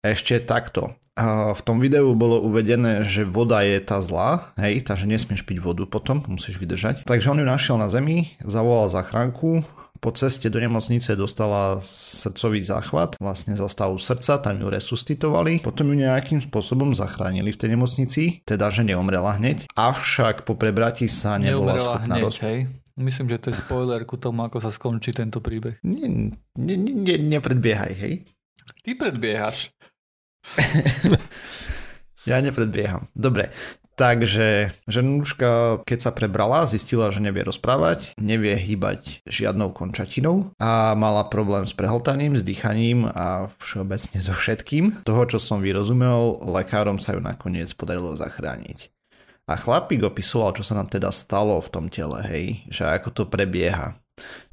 Ešte 0.05 0.37
takto. 0.37 0.93
V 1.17 1.61
tom 1.65 1.81
videu 1.81 2.13
bolo 2.13 2.45
uvedené, 2.45 3.01
že 3.01 3.25
voda 3.25 3.65
je 3.65 3.81
tá 3.81 4.05
zlá, 4.05 4.53
hej, 4.61 4.85
takže 4.85 5.09
nesmieš 5.09 5.41
piť 5.47 5.63
vodu 5.63 5.81
potom, 5.89 6.21
musíš 6.29 6.61
vydržať. 6.61 7.09
Takže 7.09 7.33
on 7.33 7.41
ju 7.41 7.47
našiel 7.47 7.81
na 7.81 7.89
zemi, 7.89 8.37
zavolal 8.43 8.93
zachránku, 8.93 9.65
po 9.97 10.11
ceste 10.13 10.53
do 10.53 10.61
nemocnice 10.61 11.17
dostala 11.17 11.81
srdcový 11.81 12.61
záchvat, 12.61 13.17
vlastne 13.17 13.57
za 13.57 13.65
stavu 13.65 13.97
srdca, 13.97 14.37
tam 14.37 14.61
ju 14.61 14.69
resuscitovali, 14.69 15.65
potom 15.65 15.89
ju 15.89 16.05
nejakým 16.05 16.45
spôsobom 16.45 16.93
zachránili 16.93 17.49
v 17.49 17.57
tej 17.57 17.69
nemocnici, 17.73 18.23
teda 18.45 18.69
že 18.69 18.85
neomrela 18.85 19.41
hneď, 19.41 19.65
avšak 19.73 20.45
po 20.45 20.53
prebratí 20.53 21.09
sa 21.09 21.41
nebola 21.41 21.73
Neumrela 21.73 21.81
schopná 21.81 22.15
hneď, 22.21 22.25
roz... 22.27 22.37
hej? 22.45 22.69
Myslím, 23.01 23.27
že 23.33 23.41
to 23.41 23.47
je 23.49 23.55
spoiler 23.57 24.05
ku 24.05 24.21
tomu, 24.21 24.45
ako 24.45 24.61
sa 24.61 24.69
skončí 24.69 25.09
tento 25.15 25.41
príbeh. 25.41 25.81
Ne, 25.81 26.29
ne, 26.59 26.75
ne, 26.77 27.15
nepredbiehaj, 27.17 27.93
hej. 27.97 28.29
Ty 28.85 28.91
predbiehaš. 28.99 29.73
Ja 32.25 32.41
nepredbieham. 32.41 33.05
Dobre, 33.13 33.53
takže 33.93 34.73
ženuška, 34.89 35.85
keď 35.85 35.99
sa 36.01 36.09
prebrala, 36.09 36.65
zistila, 36.65 37.13
že 37.13 37.21
nevie 37.21 37.45
rozprávať, 37.45 38.17
nevie 38.17 38.57
hýbať 38.57 39.21
žiadnou 39.29 39.69
končatinou 39.77 40.49
a 40.57 40.97
mala 40.97 41.29
problém 41.29 41.69
s 41.69 41.77
prehltaním, 41.77 42.33
s 42.33 42.41
dýchaním 42.41 43.05
a 43.05 43.53
všeobecne 43.61 44.17
so 44.25 44.33
všetkým. 44.33 45.05
Toho, 45.05 45.23
čo 45.29 45.37
som 45.37 45.61
vyrozumel, 45.61 46.41
lekárom 46.49 46.97
sa 46.97 47.13
ju 47.13 47.21
nakoniec 47.21 47.69
podarilo 47.77 48.17
zachrániť. 48.17 48.89
A 49.45 49.61
chlapík 49.61 50.01
opisoval, 50.01 50.57
čo 50.57 50.65
sa 50.65 50.73
nám 50.73 50.89
teda 50.89 51.13
stalo 51.13 51.61
v 51.61 51.69
tom 51.69 51.85
tele, 51.93 52.25
hej, 52.25 52.45
že 52.73 52.89
ako 52.89 53.13
to 53.13 53.23
prebieha. 53.29 53.93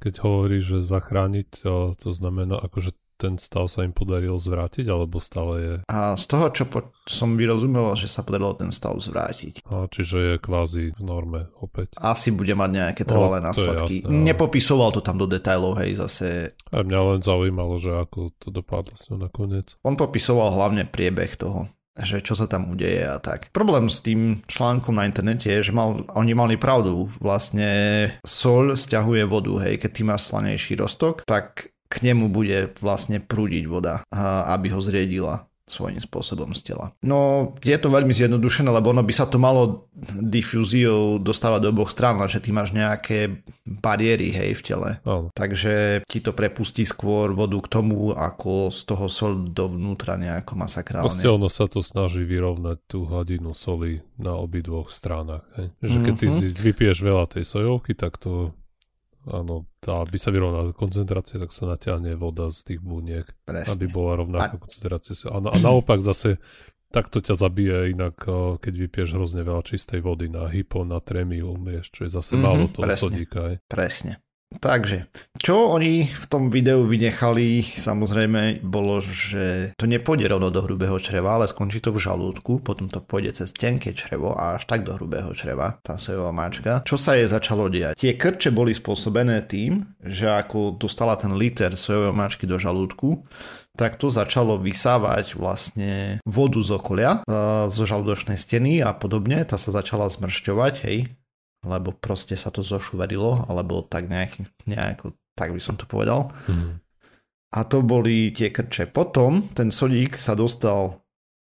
Keď 0.05 0.21
hovoríš, 0.21 0.77
že 0.77 0.79
zachrániť, 0.85 1.65
to 1.97 2.09
znamená, 2.13 2.61
akože 2.61 2.93
ten 3.23 3.39
stav 3.39 3.71
sa 3.71 3.83
im 3.83 3.95
podaril 3.95 4.35
zvrátiť, 4.35 4.87
alebo 4.87 5.17
stále 5.17 5.55
je... 5.57 5.75
A 5.87 6.19
z 6.19 6.25
toho, 6.27 6.51
čo 6.51 6.67
po- 6.67 6.91
som 7.05 7.35
vyrozumel, 7.35 7.95
že 7.95 8.07
sa 8.07 8.21
podarilo 8.21 8.53
ten 8.53 8.69
stav 8.69 8.99
zvrátiť. 8.99 9.63
A 9.65 9.87
čiže 9.87 10.17
je 10.19 10.35
kvázi 10.37 10.91
v 10.91 11.01
norme 11.01 11.47
opäť. 11.57 11.95
asi 11.97 12.35
bude 12.35 12.53
mať 12.53 12.71
nejaké 12.73 13.03
trvalé 13.05 13.39
No, 13.39 13.55
následky. 13.55 14.03
jasné, 14.03 14.11
ale- 14.11 14.27
Nepopisoval 14.27 14.91
to 14.91 15.01
tam 15.01 15.17
do 15.17 15.27
detailov, 15.27 15.79
hej, 15.79 15.95
zase. 15.97 16.51
A 16.69 16.83
mňa 16.83 17.01
len 17.09 17.21
zaujímalo, 17.21 17.79
že 17.79 17.95
ako 17.95 18.35
to 18.37 18.51
dopadlo 18.51 18.91
s 18.93 19.07
ňou 19.07 19.23
nakoniec. 19.23 19.79
On 19.81 19.95
popisoval 19.95 20.51
hlavne 20.53 20.83
priebeh 20.85 21.39
toho 21.39 21.71
že 21.93 22.25
čo 22.25 22.33
sa 22.33 22.49
tam 22.49 22.73
udeje 22.73 23.05
a 23.05 23.21
tak. 23.21 23.53
Problém 23.53 23.85
s 23.85 24.01
tým 24.01 24.41
článkom 24.49 24.97
na 24.97 25.05
internete 25.05 25.53
je, 25.53 25.69
že 25.69 25.77
mal, 25.77 26.09
oni 26.17 26.33
mali 26.33 26.57
pravdu. 26.57 27.05
Vlastne 27.21 27.69
sol 28.25 28.73
stiahuje 28.73 29.29
vodu, 29.29 29.53
hej, 29.61 29.77
keď 29.77 29.91
ty 29.93 30.01
máš 30.01 30.33
slanejší 30.33 30.81
roztok, 30.81 31.21
tak 31.29 31.69
k 31.93 32.01
nemu 32.03 32.33
bude 32.33 32.73
vlastne 32.81 33.21
prúdiť 33.21 33.65
voda, 33.69 34.01
aby 34.49 34.73
ho 34.73 34.81
zriedila 34.81 35.45
svojím 35.63 36.01
spôsobom 36.01 36.53
z 36.53 36.69
tela. 36.69 36.93
No, 37.01 37.53
je 37.65 37.73
to 37.77 37.89
veľmi 37.89 38.13
zjednodušené, 38.13 38.69
lebo 38.69 38.93
ono 38.93 39.01
by 39.01 39.13
sa 39.15 39.25
to 39.25 39.41
malo 39.41 39.89
difúziou 40.21 41.17
dostávať 41.17 41.61
do 41.65 41.69
oboch 41.73 41.89
strán, 41.89 42.21
že 42.29 42.41
ty 42.41 42.53
máš 42.53 42.73
nejaké 42.73 43.41
bariéry, 43.65 44.33
hej, 44.33 44.59
v 44.59 44.63
tele. 44.63 44.91
Áno. 45.05 45.29
Takže 45.33 46.05
ti 46.05 46.19
to 46.21 46.33
prepustí 46.33 46.85
skôr 46.85 47.33
vodu 47.33 47.57
k 47.57 47.69
tomu, 47.69 48.13
ako 48.13 48.69
z 48.69 48.81
toho 48.85 49.07
sol 49.09 49.49
dovnútra 49.49 50.17
nejako 50.17 50.57
masakrálne. 50.57 51.09
Proste 51.09 51.31
ono 51.31 51.49
sa 51.49 51.65
to 51.65 51.81
snaží 51.81 52.25
vyrovnať 52.25 52.77
tú 52.85 53.09
hladinu 53.09 53.53
soli 53.53 54.01
na 54.19 54.37
obidvoch 54.37 54.93
stranách. 54.93 55.47
Hej. 55.57 55.69
Že 55.81 55.97
keď 56.05 56.15
ty 56.17 56.27
Mhm. 56.29 56.37
vypiješ 56.53 56.99
veľa 57.01 57.25
tej 57.29 57.45
sojovky, 57.45 57.93
tak 57.97 58.19
to 58.21 58.53
áno, 59.25 59.67
tá, 59.79 60.01
aby 60.01 60.17
sa 60.17 60.29
vyrovnala 60.29 60.73
koncentrácia, 60.73 61.37
tak 61.37 61.51
sa 61.51 61.67
natiahne 61.67 62.15
voda 62.15 62.49
z 62.49 62.75
tých 62.75 62.81
buniek, 62.81 63.27
Presne. 63.43 63.71
aby 63.71 63.87
bola 63.87 64.19
rovnaká 64.19 64.57
koncentrácia. 64.57 65.15
A, 65.29 65.39
na, 65.39 65.51
a 65.51 65.59
naopak 65.59 65.99
zase 65.99 66.43
takto 66.89 67.19
ťa 67.19 67.35
zabije 67.35 67.91
inak, 67.91 68.21
keď 68.61 68.75
vypiješ 68.79 69.17
hrozne 69.17 69.41
veľa 69.43 69.63
čistej 69.63 70.01
vody 70.01 70.29
na 70.29 70.45
hyponatremiu, 70.47 71.57
vieš, 71.59 71.89
čo 71.89 72.05
je 72.05 72.11
zase 72.13 72.35
Mhm, 72.35 72.43
málo 72.43 72.65
toho 72.67 72.85
presne. 72.85 73.01
sodíka. 73.01 73.39
Hej. 73.49 73.57
Presne. 73.65 74.13
Takže, 74.59 75.09
čo 75.39 75.73
oni 75.73 76.07
v 76.07 76.25
tom 76.29 76.53
videu 76.53 76.85
vynechali, 76.85 77.63
samozrejme, 77.63 78.63
bolo, 78.63 79.01
že 79.01 79.75
to 79.79 79.89
nepôjde 79.89 80.29
rovno 80.31 80.53
do 80.53 80.63
hrubého 80.63 80.99
čreva, 81.01 81.39
ale 81.39 81.51
skončí 81.51 81.81
to 81.81 81.91
v 81.91 82.03
žalúdku, 82.03 82.61
potom 82.61 82.87
to 82.91 83.01
pôjde 83.03 83.43
cez 83.43 83.51
tenké 83.55 83.97
črevo 83.97 84.35
a 84.37 84.61
až 84.61 84.69
tak 84.69 84.85
do 84.87 84.95
hrubého 84.95 85.31
čreva, 85.33 85.79
tá 85.83 85.99
sojová 85.99 86.31
máčka. 86.31 86.85
Čo 86.85 86.99
sa 86.99 87.17
jej 87.19 87.27
začalo 87.27 87.73
diať? 87.73 87.99
Tie 87.99 88.15
krče 88.15 88.53
boli 88.55 88.77
spôsobené 88.77 89.43
tým, 89.47 89.83
že 90.03 90.29
ako 90.29 90.77
dostala 90.77 91.15
ten 91.17 91.35
liter 91.35 91.75
sojovej 91.75 92.15
máčky 92.15 92.45
do 92.47 92.59
žalúdku, 92.59 93.25
tak 93.73 93.97
to 93.97 94.13
začalo 94.13 94.61
vysávať 94.61 95.33
vlastne 95.33 96.21
vodu 96.29 96.61
z 96.61 96.71
okolia, 96.77 97.25
a 97.25 97.73
zo 97.73 97.89
žalúdočnej 97.89 98.37
steny 98.37 98.85
a 98.85 98.93
podobne, 98.93 99.41
tá 99.49 99.57
sa 99.57 99.73
začala 99.73 100.13
zmršťovať, 100.13 100.75
hej, 100.85 100.99
lebo 101.63 101.95
proste 101.95 102.35
sa 102.35 102.51
to 102.51 102.67
zošuverilo, 102.67 103.47
alebo 103.47 103.87
tak 103.87 104.11
nejak, 104.11 104.43
nejako, 104.67 105.15
tak 105.39 105.55
by 105.55 105.61
som 105.63 105.79
to 105.79 105.87
povedal. 105.87 106.35
Mhm. 106.51 106.83
A 107.53 107.69
to 107.69 107.85
boli 107.85 108.33
tie 108.33 108.49
krče. 108.49 108.89
Potom 108.89 109.53
ten 109.53 109.69
sodík 109.69 110.17
sa 110.17 110.33
dostal 110.33 111.03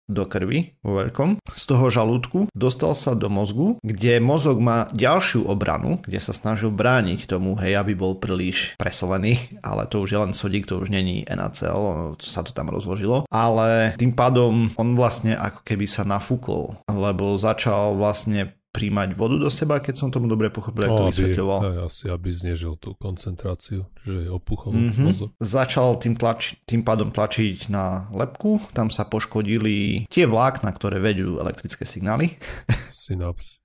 do 0.04 0.28
krvi 0.28 0.76
vo 0.84 1.00
veľkom, 1.00 1.40
z 1.48 1.64
toho 1.64 1.88
žalúdku, 1.88 2.52
dostal 2.52 2.92
sa 2.92 3.16
do 3.16 3.32
mozgu, 3.32 3.80
kde 3.80 4.20
mozog 4.20 4.60
má 4.60 4.84
ďalšiu 4.92 5.48
obranu, 5.48 5.96
kde 6.04 6.20
sa 6.20 6.36
snažil 6.36 6.68
brániť 6.68 7.24
tomu, 7.24 7.56
hej, 7.56 7.80
aby 7.80 7.96
bol 7.96 8.20
príliš 8.20 8.76
presolený, 8.76 9.40
ale 9.64 9.88
to 9.88 10.04
už 10.04 10.10
je 10.12 10.20
len 10.20 10.32
sodík, 10.36 10.68
to 10.68 10.76
už 10.76 10.92
není 10.92 11.24
NaCl, 11.24 12.14
sa 12.20 12.44
to 12.44 12.52
tam 12.52 12.68
rozložilo, 12.68 13.24
ale 13.32 13.96
tým 13.96 14.12
pádom 14.12 14.68
on 14.76 14.92
vlastne 14.92 15.32
ako 15.40 15.64
keby 15.64 15.88
sa 15.88 16.04
nafúkol, 16.04 16.76
lebo 16.84 17.40
začal 17.40 17.96
vlastne 17.96 18.52
príjmať 18.74 19.14
vodu 19.14 19.38
do 19.38 19.46
seba, 19.48 19.78
keď 19.78 19.94
som 19.96 20.08
tomu 20.08 20.26
dobre 20.26 20.50
pochopil, 20.50 20.84
ako 20.84 20.92
to 20.92 21.00
No, 21.00 21.08
vysvetľoval. 21.08 21.58
aj, 21.62 21.78
asi, 21.86 22.04
aby 22.08 22.28
znižil 22.28 22.74
tú 22.74 22.92
koncentráciu, 22.94 23.86
že 24.00 24.26
je 24.26 24.28
opuchol 24.28 24.74
Mhm. 24.74 25.02
mozog. 25.04 25.30
Začal 25.38 25.94
tým, 25.96 26.12
tlač, 26.12 26.58
tým 26.64 26.82
pádom 26.82 27.08
tlačiť 27.08 27.68
na 27.68 27.84
lepku, 28.10 28.58
tam 28.70 28.90
sa 28.90 29.04
poškodili 29.04 30.04
tie 30.08 30.24
vlákna, 30.24 30.68
ktoré 30.68 30.98
vedú 30.98 31.38
elektrické 31.38 31.84
signály. 31.84 32.34
Synaps, 32.92 33.62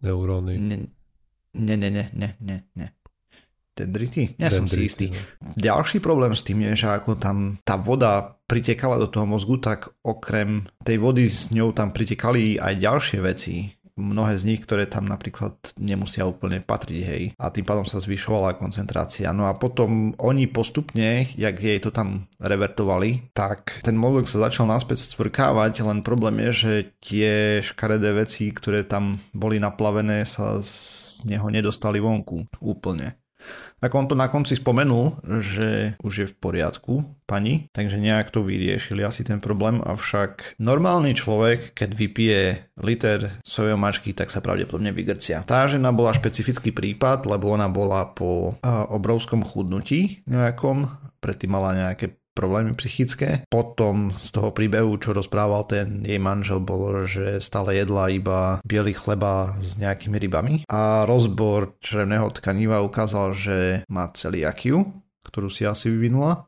neuróny, 0.00 0.56
Ne, 0.56 0.88
ne, 1.54 1.76
ne, 1.78 1.90
ne, 1.90 2.04
ne, 2.10 2.28
ne, 2.38 2.56
ne. 2.74 2.88
Dendrity? 3.74 4.32
Nie 4.34 4.48
som 4.48 4.64
si 4.64 4.88
istý. 4.88 5.12
no. 5.12 5.52
Ďalší 5.52 6.00
problém 6.00 6.32
s 6.32 6.40
tým 6.40 6.64
je, 6.64 6.72
že 6.78 6.88
ako 6.90 7.12
tam 7.14 7.60
tá 7.60 7.76
voda 7.76 8.40
pritekala 8.46 8.96
do 8.96 9.04
toho 9.04 9.24
mozgu, 9.26 9.56
tak 9.58 9.92
okrem 10.00 10.64
tej 10.80 10.96
vody 10.96 11.24
s 11.24 11.48
ňou 11.50 11.72
tam 11.72 11.90
pritekali 11.90 12.56
aj 12.56 12.72
ďalšie 12.74 13.18
veci. 13.20 13.75
Mnohé 13.96 14.36
z 14.36 14.44
nich, 14.44 14.60
ktoré 14.60 14.84
tam 14.84 15.08
napríklad 15.08 15.56
nemusia 15.80 16.28
úplne 16.28 16.60
patriť, 16.60 17.00
hej. 17.00 17.22
A 17.40 17.48
tým 17.48 17.64
pádom 17.64 17.88
sa 17.88 17.96
zvyšovala 17.96 18.60
koncentrácia. 18.60 19.32
No 19.32 19.48
a 19.48 19.56
potom 19.56 20.12
oni 20.20 20.44
postupne, 20.52 21.24
jak 21.32 21.56
jej 21.56 21.80
to 21.80 21.88
tam 21.88 22.28
revertovali, 22.36 23.32
tak 23.32 23.80
ten 23.80 23.96
mozog 23.96 24.28
sa 24.28 24.52
začal 24.52 24.68
naspäť 24.68 25.00
stvrkávať, 25.08 25.80
len 25.80 26.04
problém 26.04 26.44
je, 26.48 26.52
že 26.52 26.72
tie 27.00 27.32
škaredé 27.64 28.12
veci, 28.12 28.52
ktoré 28.52 28.84
tam 28.84 29.16
boli 29.32 29.56
naplavené, 29.56 30.28
sa 30.28 30.60
z 30.60 31.24
neho 31.24 31.48
nedostali 31.48 31.96
vonku 31.96 32.52
úplne. 32.60 33.16
Tak 33.76 33.92
on 33.92 34.08
to 34.08 34.16
na 34.16 34.32
konci 34.32 34.56
spomenul, 34.56 35.20
že 35.44 36.00
už 36.00 36.14
je 36.16 36.26
v 36.32 36.34
poriadku, 36.40 36.94
pani, 37.28 37.68
takže 37.76 38.00
nejak 38.00 38.32
to 38.32 38.40
vyriešili 38.40 39.04
asi 39.04 39.20
ten 39.20 39.36
problém, 39.36 39.84
avšak 39.84 40.56
normálny 40.56 41.12
človek, 41.12 41.76
keď 41.76 41.90
vypije 41.92 42.40
liter 42.80 43.36
sojovej 43.44 43.76
mačky, 43.76 44.16
tak 44.16 44.32
sa 44.32 44.40
pravdepodobne 44.40 44.96
vygrcia. 44.96 45.44
Tá 45.44 45.68
žena 45.68 45.92
bola 45.92 46.16
špecifický 46.16 46.72
prípad, 46.72 47.28
lebo 47.28 47.52
ona 47.52 47.68
bola 47.68 48.08
po 48.08 48.56
obrovskom 48.64 49.44
chudnutí 49.44 50.24
nejakom, 50.24 50.88
predtým 51.20 51.52
mala 51.52 51.76
nejaké 51.76 52.16
problémy 52.36 52.76
psychické. 52.76 53.48
Potom 53.48 54.12
z 54.12 54.28
toho 54.28 54.52
príbehu, 54.52 55.00
čo 55.00 55.16
rozprával 55.16 55.64
ten 55.64 56.04
jej 56.04 56.20
manžel, 56.20 56.60
bolo, 56.60 57.08
že 57.08 57.40
stále 57.40 57.80
jedla 57.80 58.12
iba 58.12 58.60
biely 58.60 58.92
chleba 58.92 59.56
s 59.56 59.80
nejakými 59.80 60.20
rybami. 60.20 60.54
A 60.68 61.08
rozbor 61.08 61.80
črevného 61.80 62.28
tkaniva 62.36 62.84
ukázal, 62.84 63.32
že 63.32 63.56
má 63.88 64.12
celiakiu, 64.12 64.84
ktorú 65.24 65.48
si 65.48 65.64
asi 65.64 65.88
vyvinula. 65.88 66.44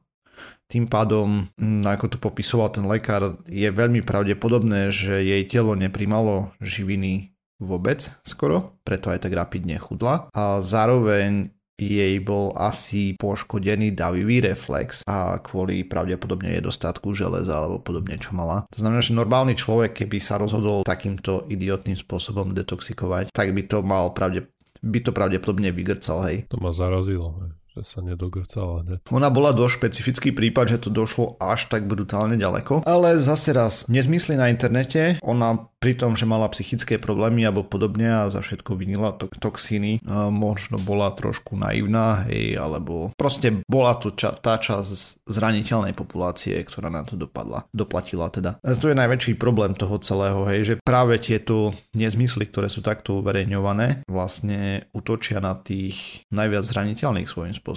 Tým 0.69 0.85
pádom, 0.85 1.49
mm, 1.57 1.81
ako 1.89 2.07
to 2.13 2.19
popisoval 2.21 2.69
ten 2.69 2.85
lekár, 2.85 3.41
je 3.49 3.73
veľmi 3.73 4.05
pravdepodobné, 4.05 4.93
že 4.93 5.25
jej 5.25 5.41
telo 5.49 5.73
neprimalo 5.73 6.53
živiny 6.61 7.33
vôbec 7.59 8.13
skoro, 8.23 8.79
preto 8.87 9.11
aj 9.11 9.25
tak 9.25 9.33
rapidne 9.35 9.81
chudla. 9.81 10.29
A 10.37 10.61
zároveň 10.61 11.58
jej 11.79 12.19
bol 12.19 12.51
asi 12.59 13.15
poškodený 13.15 13.95
davivý 13.95 14.43
reflex 14.43 15.07
a 15.07 15.39
kvôli 15.39 15.87
pravdepodobne 15.87 16.59
nedostatku 16.59 17.15
železa 17.15 17.55
alebo 17.55 17.79
podobne, 17.79 18.19
čo 18.19 18.35
mala. 18.35 18.67
To 18.75 18.79
znamená, 18.83 19.01
že 19.01 19.15
normálny 19.15 19.55
človek, 19.55 20.05
keby 20.05 20.19
sa 20.19 20.43
rozhodol 20.43 20.83
takýmto 20.83 21.47
idiotným 21.47 21.95
spôsobom 21.95 22.51
detoxikovať, 22.53 23.31
tak 23.31 23.55
by 23.55 23.63
to 23.65 23.87
mal 23.87 24.11
pravde, 24.11 24.51
by 24.83 24.99
to 25.03 25.15
pravdepodobne 25.15 25.71
vygrcal, 25.71 26.27
hej. 26.27 26.51
To 26.51 26.59
ma 26.59 26.75
zarazilo, 26.75 27.39
hej, 27.43 27.58
sa 27.83 28.01
nedogrcala 28.01 28.87
hneď. 28.87 28.99
Ona 29.11 29.29
bola 29.29 29.51
dosť 29.53 29.75
špecifický 29.79 30.31
prípad, 30.33 30.79
že 30.79 30.83
to 30.87 30.91
došlo 30.91 31.39
až 31.43 31.67
tak 31.71 31.85
brutálne 31.85 32.39
ďaleko. 32.39 32.87
Ale 32.87 33.19
zase 33.19 33.51
raz, 33.53 33.85
nezmysly 33.87 34.39
na 34.39 34.49
internete, 34.49 35.19
ona 35.23 35.69
pri 35.79 35.95
tom, 35.95 36.19
že 36.19 36.27
mala 36.27 36.51
psychické 36.51 36.99
problémy 36.99 37.47
alebo 37.47 37.63
podobne 37.63 38.11
a 38.11 38.31
za 38.35 38.43
všetko 38.43 38.75
vinila 38.75 39.15
to- 39.15 39.31
toxíny, 39.31 40.03
možno 40.31 40.75
bola 40.83 41.15
trošku 41.15 41.55
naivná, 41.55 42.27
hej, 42.27 42.59
alebo 42.59 43.15
proste 43.15 43.63
bola 43.71 43.95
to 43.95 44.11
ča- 44.11 44.35
tá 44.35 44.59
časť 44.59 45.23
zraniteľnej 45.31 45.95
populácie, 45.95 46.59
ktorá 46.67 46.91
na 46.91 47.07
to 47.07 47.15
dopadla, 47.15 47.63
doplatila 47.71 48.27
teda. 48.27 48.59
To 48.59 48.91
je 48.91 48.99
najväčší 48.99 49.39
problém 49.39 49.79
toho 49.79 50.03
celého, 50.03 50.43
hej, 50.51 50.61
že 50.67 50.75
práve 50.83 51.15
tieto 51.23 51.71
nezmysly, 51.95 52.51
ktoré 52.51 52.67
sú 52.67 52.83
takto 52.83 53.23
uverejňované, 53.23 54.03
vlastne 54.11 54.91
utočia 54.91 55.39
na 55.39 55.55
tých 55.55 56.27
najviac 56.35 56.67
zraniteľných 56.67 57.31
svojím 57.31 57.55
spôsobom. 57.55 57.68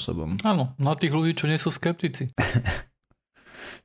Áno, 0.45 0.75
na 0.77 0.93
tých 0.93 1.11
ľudí, 1.11 1.33
čo 1.33 1.49
nie 1.49 1.57
sú 1.57 1.73
skeptici. 1.73 2.29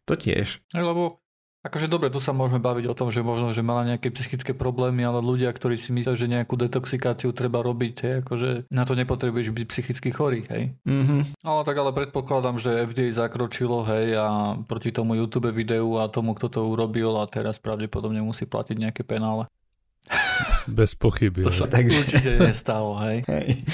To 0.07 0.15
tiež. 0.15 0.63
Lebo 0.71 1.19
akože 1.67 1.91
dobre, 1.91 2.15
tu 2.15 2.23
sa 2.23 2.31
môžeme 2.31 2.63
baviť 2.63 2.87
o 2.87 2.95
tom, 2.95 3.11
že 3.11 3.27
možno, 3.27 3.51
že 3.51 3.67
mala 3.67 3.83
nejaké 3.83 4.15
psychické 4.15 4.55
problémy, 4.55 5.03
ale 5.03 5.19
ľudia, 5.19 5.51
ktorí 5.51 5.75
si 5.75 5.91
myslia, 5.91 6.15
že 6.15 6.31
nejakú 6.31 6.55
detoxikáciu 6.55 7.35
treba 7.35 7.59
robiť, 7.59 7.95
hej, 8.07 8.15
akože 8.23 8.71
na 8.71 8.87
to 8.87 8.95
nepotrebuješ 8.95 9.51
byť 9.51 9.67
psychicky 9.67 10.15
chorý, 10.15 10.47
hej. 10.47 10.79
Mhm. 10.87 11.43
Ale 11.43 11.61
tak 11.67 11.75
ale 11.75 11.91
predpokladám, 11.91 12.63
že 12.63 12.87
FDA 12.87 13.11
zakročilo, 13.11 13.83
hej, 13.83 14.15
a 14.15 14.55
proti 14.63 14.95
tomu 14.95 15.19
YouTube 15.19 15.51
videu 15.51 15.99
a 15.99 16.07
tomu, 16.07 16.39
kto 16.39 16.55
to 16.55 16.61
urobil 16.71 17.19
a 17.19 17.27
teraz 17.27 17.59
pravdepodobne 17.59 18.23
musí 18.23 18.47
platiť 18.47 18.77
nejaké 18.79 19.03
penále. 19.03 19.51
Bez 20.71 20.95
pochyby. 20.95 21.43
To 21.43 21.51
sa 21.51 21.67
Takže- 21.67 21.99
určite 21.99 22.31
nestalo, 22.39 22.95
hej. 23.03 23.27
Hej. 23.27 23.67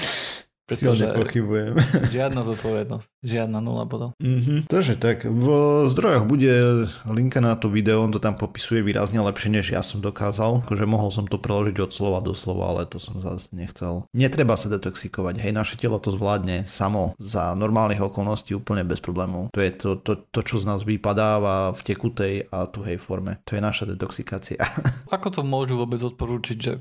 Pretože 0.72 1.04
Silne 1.04 1.18
pochybujem. 1.20 1.72
žiadna 2.16 2.40
zodpovednosť, 2.42 3.06
žiadna 3.20 3.58
nula 3.61 3.85
bodov. 3.85 4.16
Mhm. 4.18 4.66
Takže 4.66 4.96
tak, 4.96 5.28
v 5.28 5.46
zdrojoch 5.92 6.24
bude 6.24 6.88
linka 7.06 7.44
na 7.44 7.54
to 7.54 7.68
video, 7.68 8.02
on 8.02 8.12
to 8.12 8.18
tam 8.18 8.35
popisuje 8.35 8.80
výrazne 8.80 9.20
lepšie, 9.20 9.52
než 9.52 9.76
ja 9.76 9.85
som 9.85 10.00
dokázal. 10.00 10.64
Akože 10.64 10.88
mohol 10.88 11.12
som 11.12 11.28
to 11.28 11.37
preložiť 11.37 11.76
od 11.85 11.90
slova 11.92 12.24
do 12.24 12.32
slova, 12.32 12.72
ale 12.72 12.88
to 12.88 12.96
som 12.96 13.20
zase 13.20 13.52
nechcel. 13.52 14.08
Netreba 14.16 14.56
sa 14.56 14.72
detoxikovať, 14.72 15.44
hej, 15.44 15.52
naše 15.52 15.76
telo 15.76 16.00
to 16.00 16.14
zvládne 16.14 16.64
samo 16.64 17.12
za 17.20 17.52
normálnych 17.52 18.00
okolností 18.00 18.56
úplne 18.56 18.87
bez 18.87 19.02
problémov. 19.02 19.52
To 19.52 19.61
je 19.61 19.70
to, 19.74 20.00
to, 20.00 20.12
to 20.30 20.40
čo 20.40 20.62
z 20.62 20.68
nás 20.70 20.87
vypadáva 20.87 21.74
v 21.76 21.80
tekutej 21.82 22.35
a 22.48 22.64
tuhej 22.64 22.96
forme. 23.02 23.42
To 23.44 23.58
je 23.58 23.62
naša 23.62 23.85
detoxikácia. 23.90 24.62
Ako 25.14 25.28
to 25.28 25.42
môžu 25.42 25.76
vôbec 25.76 26.00
odporúčiť, 26.00 26.56
že, 26.56 26.72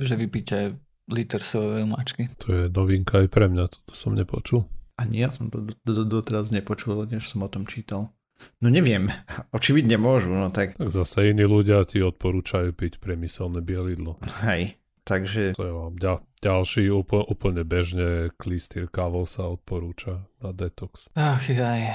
že 0.00 0.14
vypíte 0.14 0.78
liter 1.08 1.38
sojovej 1.38 1.86
mačky? 1.86 2.28
To 2.42 2.48
je 2.48 2.62
novinka 2.66 3.18
aj 3.18 3.28
pre 3.28 3.46
mňa, 3.46 3.64
toto 3.66 3.92
som 3.92 4.12
nepočul. 4.12 4.66
Ani 4.96 5.20
ja 5.20 5.30
som 5.30 5.46
to 5.46 5.60
do- 5.60 5.76
do- 5.84 6.08
doteraz 6.10 6.48
nepočul, 6.48 7.04
než 7.04 7.28
som 7.28 7.40
o 7.40 7.48
tom 7.48 7.64
čítal. 7.64 8.10
No 8.58 8.68
neviem, 8.68 9.08
očividne 9.56 9.96
môžu, 9.96 10.28
no 10.30 10.48
tak 10.48 10.76
Tak 10.76 10.88
zase 10.88 11.30
iní 11.30 11.44
ľudia 11.44 11.84
ti 11.84 12.00
odporúčajú 12.00 12.72
piť 12.72 12.98
priemyselné 12.98 13.60
bielidlo. 13.60 14.16
hej. 14.42 14.76
Takže 15.06 15.54
To 15.54 15.62
je 15.62 15.70
vám 15.70 15.94
ďal, 15.94 16.18
ďalší 16.42 16.90
úplne, 16.90 17.30
úplne 17.30 17.62
bežne 17.62 18.34
klistýr 18.34 18.90
kávou 18.90 19.22
sa 19.22 19.46
odporúča 19.46 20.26
na 20.42 20.50
detox. 20.50 21.06
Ach, 21.14 21.38
jaj. 21.40 21.94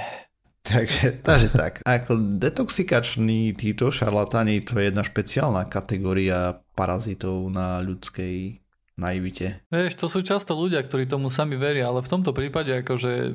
Takže, 0.64 1.18
takže 1.28 1.52
tak. 1.52 1.84
Ako 1.84 2.16
detoxikační 2.40 3.52
títo 3.52 3.92
šarlatáni, 3.92 4.64
to 4.64 4.80
je 4.80 4.88
jedna 4.88 5.04
špeciálna 5.04 5.68
kategória 5.68 6.64
parazitov 6.72 7.52
na 7.52 7.84
ľudskej 7.84 8.61
naivite. 9.02 9.66
Vieš, 9.74 9.98
to 9.98 10.06
sú 10.06 10.22
často 10.22 10.54
ľudia, 10.54 10.86
ktorí 10.86 11.10
tomu 11.10 11.34
sami 11.34 11.58
veria, 11.58 11.90
ale 11.90 12.06
v 12.06 12.12
tomto 12.14 12.32
prípade 12.38 12.86
akože 12.86 13.34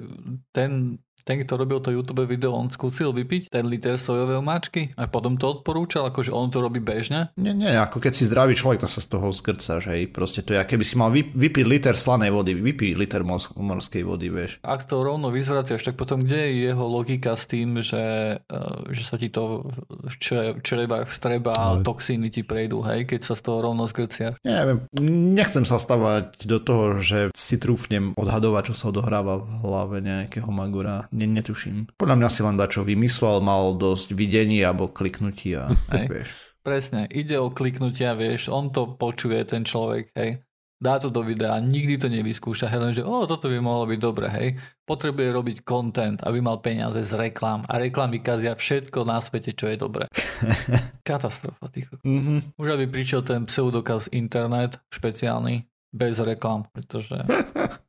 ten, 0.55 1.03
ten, 1.27 1.43
kto 1.43 1.59
robil 1.59 1.83
to 1.83 1.91
YouTube 1.91 2.23
video, 2.23 2.55
on 2.55 2.71
skúsil 2.71 3.11
vypiť 3.11 3.51
ten 3.51 3.67
liter 3.67 3.99
sojovej 3.99 4.39
mačky 4.39 4.95
a 4.95 5.11
potom 5.11 5.35
to 5.35 5.59
odporúčal, 5.59 6.07
akože 6.07 6.31
on 6.31 6.47
to 6.55 6.63
robí 6.63 6.79
bežne. 6.79 7.35
Nie, 7.35 7.51
nie, 7.51 7.75
ako 7.75 7.99
keď 7.99 8.13
si 8.15 8.31
zdravý 8.31 8.55
človek, 8.55 8.87
to 8.87 8.89
sa 8.89 9.03
z 9.03 9.11
toho 9.11 9.35
zgrcaš, 9.35 9.91
hej. 9.91 10.07
Proste 10.07 10.47
to 10.47 10.55
je, 10.55 10.63
keby 10.63 10.85
si 10.87 10.95
mal 10.95 11.11
vy, 11.11 11.27
vypiť 11.27 11.65
liter 11.67 11.99
slanej 11.99 12.31
vody, 12.31 12.55
vypiť 12.55 12.95
liter 12.95 13.27
mors- 13.27 13.51
morskej 13.59 14.07
vody, 14.07 14.31
vieš. 14.31 14.63
Ak 14.63 14.87
to 14.87 15.03
rovno 15.03 15.35
vyzvraciaš, 15.35 15.83
tak 15.83 15.99
potom 15.99 16.23
kde 16.23 16.39
je 16.47 16.71
jeho 16.71 16.87
logika 16.87 17.35
s 17.35 17.51
tým, 17.51 17.83
že, 17.83 18.39
eh, 18.39 18.77
že 18.95 19.03
sa 19.03 19.19
ti 19.19 19.27
to 19.27 19.67
v 19.91 20.15
čre- 20.23 20.55
črebách 20.63 21.11
vstreba 21.11 21.59
a 21.59 21.65
Ale- 21.75 21.83
toxíny 21.83 22.31
ti 22.31 22.47
prejdú, 22.47 22.87
hej, 22.87 23.03
keď 23.03 23.27
sa 23.27 23.35
z 23.35 23.43
toho 23.43 23.67
rovno 23.67 23.91
zgrciaš. 23.91 24.39
Neviem, 24.47 24.87
nechcem 25.35 25.67
sa 25.67 25.83
stavať 25.83 26.47
do 26.47 26.63
toho, 26.63 27.03
že 27.03 27.35
si 27.35 27.59
trúfnem 27.59 28.15
odhadovať, 28.15 28.71
čo 28.71 28.75
sa 28.79 28.85
odohráva 28.95 29.43
v 29.43 29.51
hlave 29.67 29.97
nejakého 29.99 30.49
magora. 30.55 31.09
Ne, 31.17 31.25
netuším. 31.25 31.97
Podľa 31.97 32.17
mňa 32.21 32.29
si 32.29 32.41
len 32.45 32.61
dačo 32.61 32.85
vymyslel, 32.85 33.41
mal 33.41 33.73
dosť 33.73 34.13
videní 34.13 34.61
alebo 34.61 34.93
kliknutí 34.93 35.57
a 35.57 35.73
Hej. 35.97 36.07
vieš. 36.13 36.29
Presne, 36.61 37.07
ide 37.09 37.39
o 37.39 37.49
kliknutia, 37.49 38.13
vieš, 38.19 38.51
on 38.51 38.75
to 38.75 38.99
počuje, 38.99 39.39
ten 39.47 39.63
človek, 39.63 40.11
hej. 40.19 40.43
Dá 40.77 40.99
to 40.99 41.15
do 41.15 41.23
videa, 41.23 41.57
nikdy 41.63 41.95
to 41.97 42.11
nevyskúša, 42.11 42.67
hej, 42.69 42.83
lenže, 42.83 43.03
o, 43.07 43.23
toto 43.25 43.47
by 43.47 43.63
mohlo 43.63 43.87
byť 43.87 44.01
dobre, 44.03 44.27
hej. 44.29 44.59
Potrebuje 44.83 45.31
robiť 45.31 45.57
content, 45.63 46.19
aby 46.27 46.43
mal 46.43 46.59
peniaze 46.59 46.99
z 47.07 47.15
reklám 47.15 47.63
a 47.71 47.79
reklamy 47.79 48.19
kazia 48.19 48.59
všetko 48.59 49.07
na 49.07 49.23
svete, 49.23 49.55
čo 49.55 49.71
je 49.71 49.79
dobré. 49.79 50.11
Katastrofa, 51.07 51.71
kokos. 51.71 52.03
Mhm. 52.03 52.59
Už 52.59 52.69
aby 52.75 52.91
prišiel 52.91 53.23
ten 53.23 53.47
pseudokaz 53.47 54.11
internet 54.11 54.83
špeciálny, 54.91 55.71
bez 55.95 56.19
reklám, 56.19 56.67
pretože 56.75 57.15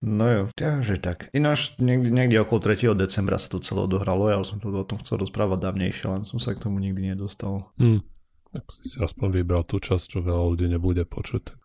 No 0.00 0.24
jo, 0.32 0.42
takže 0.56 0.96
tak. 0.96 1.28
Ináč 1.36 1.76
niekde, 1.76 2.08
niekde 2.08 2.40
okolo 2.40 2.72
3. 2.72 2.96
decembra 2.96 3.36
sa 3.36 3.52
to 3.52 3.60
celé 3.60 3.84
odohralo, 3.84 4.32
ja 4.32 4.40
už 4.40 4.56
som 4.56 4.58
to 4.58 4.72
o 4.72 4.88
tom 4.88 4.96
chcel 5.04 5.20
rozprávať 5.20 5.60
dávnejšie, 5.60 6.08
len 6.08 6.24
som 6.24 6.40
sa 6.40 6.56
k 6.56 6.62
tomu 6.64 6.80
nikdy 6.80 7.12
nedostal. 7.12 7.68
Hm. 7.76 8.00
Tak 8.50 8.64
si 8.72 8.82
si 8.88 8.96
aspoň 8.96 9.44
vybral 9.44 9.62
tú 9.68 9.76
časť, 9.76 10.04
čo 10.16 10.18
veľa 10.24 10.56
ľudí 10.56 10.72
nebude 10.72 11.04
počuť. 11.04 11.52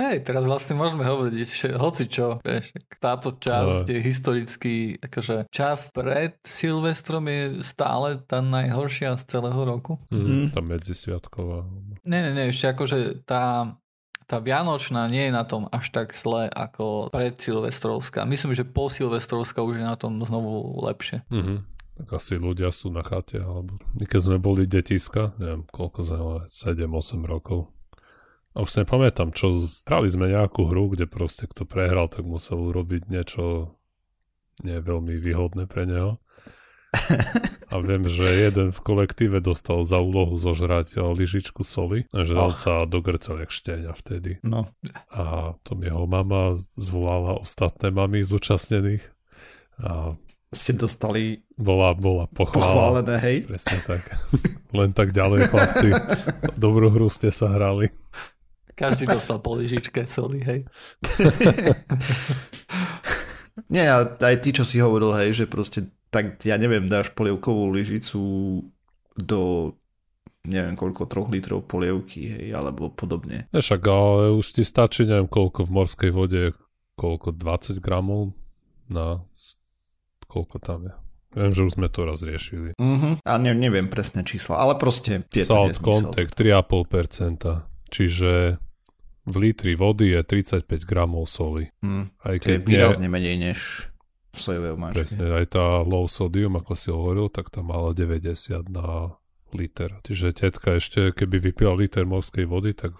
Hej, 0.00 0.24
teraz 0.24 0.48
vlastne 0.48 0.72
môžeme 0.72 1.04
hovoriť 1.04 1.34
že 1.44 1.68
hoci 1.76 2.08
čo, 2.08 2.40
vieš, 2.40 2.72
táto 2.96 3.36
časť 3.36 3.92
je 3.92 4.00
historicky, 4.00 4.96
akože 4.96 5.52
čas 5.52 5.92
pred 5.92 6.40
Silvestrom 6.40 7.28
je 7.28 7.60
stále 7.60 8.16
tá 8.24 8.40
najhoršia 8.40 9.20
z 9.20 9.36
celého 9.36 9.60
roku. 9.68 10.00
Hm. 10.08 10.48
Tá 10.56 10.64
medzisviatková. 10.64 11.68
Nie, 12.08 12.24
nie, 12.24 12.32
nie, 12.32 12.44
ešte 12.50 12.72
akože 12.72 13.20
tá, 13.28 13.76
tá 14.26 14.38
Vianočná 14.42 15.06
nie 15.10 15.28
je 15.28 15.32
na 15.32 15.44
tom 15.44 15.68
až 15.70 15.90
tak 15.90 16.14
zle 16.16 16.48
ako 16.50 17.08
pred 17.12 17.34
Silvestrovská. 17.36 18.24
Myslím, 18.24 18.56
že 18.56 18.66
po 18.66 18.88
Silvestrovská 18.88 19.62
už 19.62 19.82
je 19.82 19.86
na 19.86 19.96
tom 19.96 20.18
znovu 20.22 20.78
lepšie. 20.82 21.24
Mhm. 21.28 21.68
Tak 21.92 22.08
asi 22.16 22.40
ľudia 22.40 22.72
sú 22.72 22.88
na 22.88 23.04
chate, 23.04 23.36
alebo 23.36 23.76
keď 24.00 24.20
sme 24.24 24.38
boli 24.40 24.64
detiska, 24.64 25.36
neviem, 25.36 25.68
koľko 25.68 25.98
sme 26.00 26.18
mali, 26.24 26.44
7-8 26.48 27.20
rokov. 27.28 27.68
A 28.56 28.64
už 28.64 28.68
si 28.68 28.78
nepamätám, 28.80 29.32
čo, 29.32 29.60
hrali 29.84 30.08
sme 30.08 30.32
nejakú 30.32 30.68
hru, 30.68 30.92
kde 30.92 31.04
proste 31.04 31.44
kto 31.44 31.68
prehral, 31.68 32.08
tak 32.08 32.24
musel 32.24 32.60
urobiť 32.60 33.12
niečo 33.12 33.76
nie 34.60 34.76
veľmi 34.76 35.16
výhodné 35.16 35.64
pre 35.68 35.88
neho. 35.88 36.20
A 37.72 37.80
viem, 37.80 38.04
že 38.04 38.52
jeden 38.52 38.68
v 38.68 38.80
kolektíve 38.84 39.40
dostal 39.40 39.80
za 39.80 39.96
úlohu 39.96 40.36
zožrať 40.36 40.96
eh, 40.96 41.00
lyžičku 41.00 41.64
soli, 41.64 42.04
že 42.12 42.36
dal 42.36 42.52
sa 42.60 42.84
do 42.84 43.00
grcel 43.00 43.40
jak 43.40 43.48
šteňa 43.48 43.96
vtedy. 43.96 44.44
No, 44.44 44.68
A 45.08 45.56
tom 45.64 45.80
jeho 45.80 46.04
mama 46.04 46.60
zvolala 46.76 47.40
ostatné 47.40 47.88
mamy 47.88 48.20
zúčastnených 48.20 49.00
a 49.80 50.20
ste 50.52 50.76
dostali 50.76 51.48
bola, 51.56 51.96
bola 51.96 52.28
pochvála. 52.28 53.00
pochválené, 53.00 53.16
hej? 53.24 53.36
Presne 53.48 53.80
tak. 53.88 54.04
Len 54.76 54.92
tak 54.92 55.16
ďalej, 55.16 55.48
chlapci. 55.48 55.88
Dobrú 56.60 56.92
hru 56.92 57.08
ste 57.08 57.32
sa 57.32 57.56
hrali. 57.56 57.88
Každý 58.76 59.08
dostal 59.08 59.40
po 59.40 59.56
lyžičke 59.56 60.04
soli, 60.04 60.44
hej. 60.44 60.60
Nie, 63.72 63.88
a 63.88 64.04
aj 64.04 64.36
ty, 64.44 64.52
čo 64.52 64.68
si 64.68 64.76
hovoril, 64.80 65.12
hej, 65.24 65.32
že 65.32 65.44
proste, 65.48 65.88
tak 66.12 66.44
ja 66.44 66.60
neviem, 66.60 66.92
dáš 66.92 67.08
polievkovú 67.16 67.72
lyžicu 67.72 68.20
do 69.16 69.72
neviem 70.46 70.74
koľko, 70.74 71.06
troch 71.06 71.30
litrov 71.30 71.64
polievky, 71.64 72.26
hej, 72.26 72.48
alebo 72.52 72.90
podobne. 72.90 73.46
Však 73.54 73.80
ale 73.86 74.34
už 74.34 74.58
ti 74.58 74.62
stačí, 74.66 75.06
neviem 75.06 75.30
koľko 75.30 75.66
v 75.66 75.70
morskej 75.70 76.10
vode, 76.10 76.42
koľko 76.98 77.34
20 77.34 77.78
gramov 77.78 78.34
na 78.90 79.22
koľko 80.26 80.56
tam 80.58 80.80
je. 80.90 80.94
Viem, 81.32 81.52
že 81.56 81.64
už 81.64 81.80
sme 81.80 81.88
to 81.88 82.04
raz 82.04 82.20
riešili. 82.20 82.76
Uh-huh. 82.76 83.16
A 83.24 83.32
ne, 83.40 83.56
neviem 83.56 83.88
presné 83.88 84.20
čísla, 84.20 84.60
ale 84.60 84.76
proste 84.76 85.24
je 85.32 85.48
Salt 85.48 85.80
contact 85.80 86.36
3,5%, 86.36 87.88
čiže 87.88 88.60
v 89.22 89.34
litri 89.38 89.72
vody 89.72 90.12
je 90.12 90.20
35 90.20 90.84
gramov 90.84 91.30
soli. 91.30 91.72
Mm, 91.80 92.12
Aj 92.20 92.36
to 92.36 92.52
je 92.52 92.58
keď 92.58 92.60
nie, 92.60 92.68
výrazne 92.68 93.08
menej 93.08 93.36
než 93.38 93.88
v 94.32 94.38
sojovej 94.40 94.72
omáčke. 94.74 94.96
presne, 95.04 95.26
aj 95.28 95.46
tá 95.52 95.84
low 95.84 96.08
sodium, 96.08 96.56
ako 96.56 96.72
si 96.72 96.88
hovoril, 96.88 97.28
tak 97.28 97.52
tam 97.52 97.68
mala 97.68 97.92
90 97.92 98.72
na 98.72 99.12
liter. 99.52 100.00
Čiže 100.02 100.32
tetka 100.32 100.80
ešte, 100.80 101.12
keby 101.12 101.52
vypila 101.52 101.76
liter 101.76 102.08
morskej 102.08 102.48
vody, 102.48 102.72
tak 102.72 102.96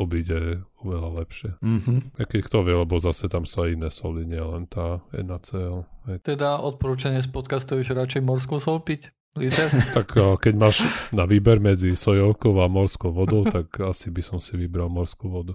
obíde 0.00 0.64
oveľa 0.80 1.10
lepšie. 1.20 1.50
Mm-hmm. 1.60 1.98
Aj 2.16 2.24
keď 2.24 2.40
kto 2.48 2.58
vie, 2.64 2.72
lebo 2.72 2.96
zase 2.96 3.28
tam 3.28 3.44
sú 3.44 3.68
aj 3.68 3.76
iné 3.76 3.92
soli, 3.92 4.24
nie 4.24 4.40
len 4.40 4.64
tá 4.64 5.04
NaCl. 5.12 5.84
Aj 6.08 6.16
Teda 6.24 6.56
odporúčanie 6.56 7.20
z 7.20 7.28
podcastu 7.28 7.76
je, 7.76 7.84
že 7.84 7.92
radšej 7.92 8.24
morskú 8.24 8.56
sol 8.56 8.80
piť. 8.80 9.12
Liter? 9.36 9.68
Tak 9.96 10.08
a 10.18 10.34
keď 10.40 10.54
máš 10.56 10.82
na 11.12 11.28
výber 11.28 11.60
medzi 11.60 11.94
sojovkou 11.94 12.56
a 12.58 12.66
morskou 12.66 13.12
vodou, 13.12 13.44
tak 13.46 13.70
asi 13.78 14.08
by 14.10 14.22
som 14.24 14.38
si 14.40 14.56
vybral 14.56 14.88
morskú 14.88 15.28
vodu. 15.28 15.54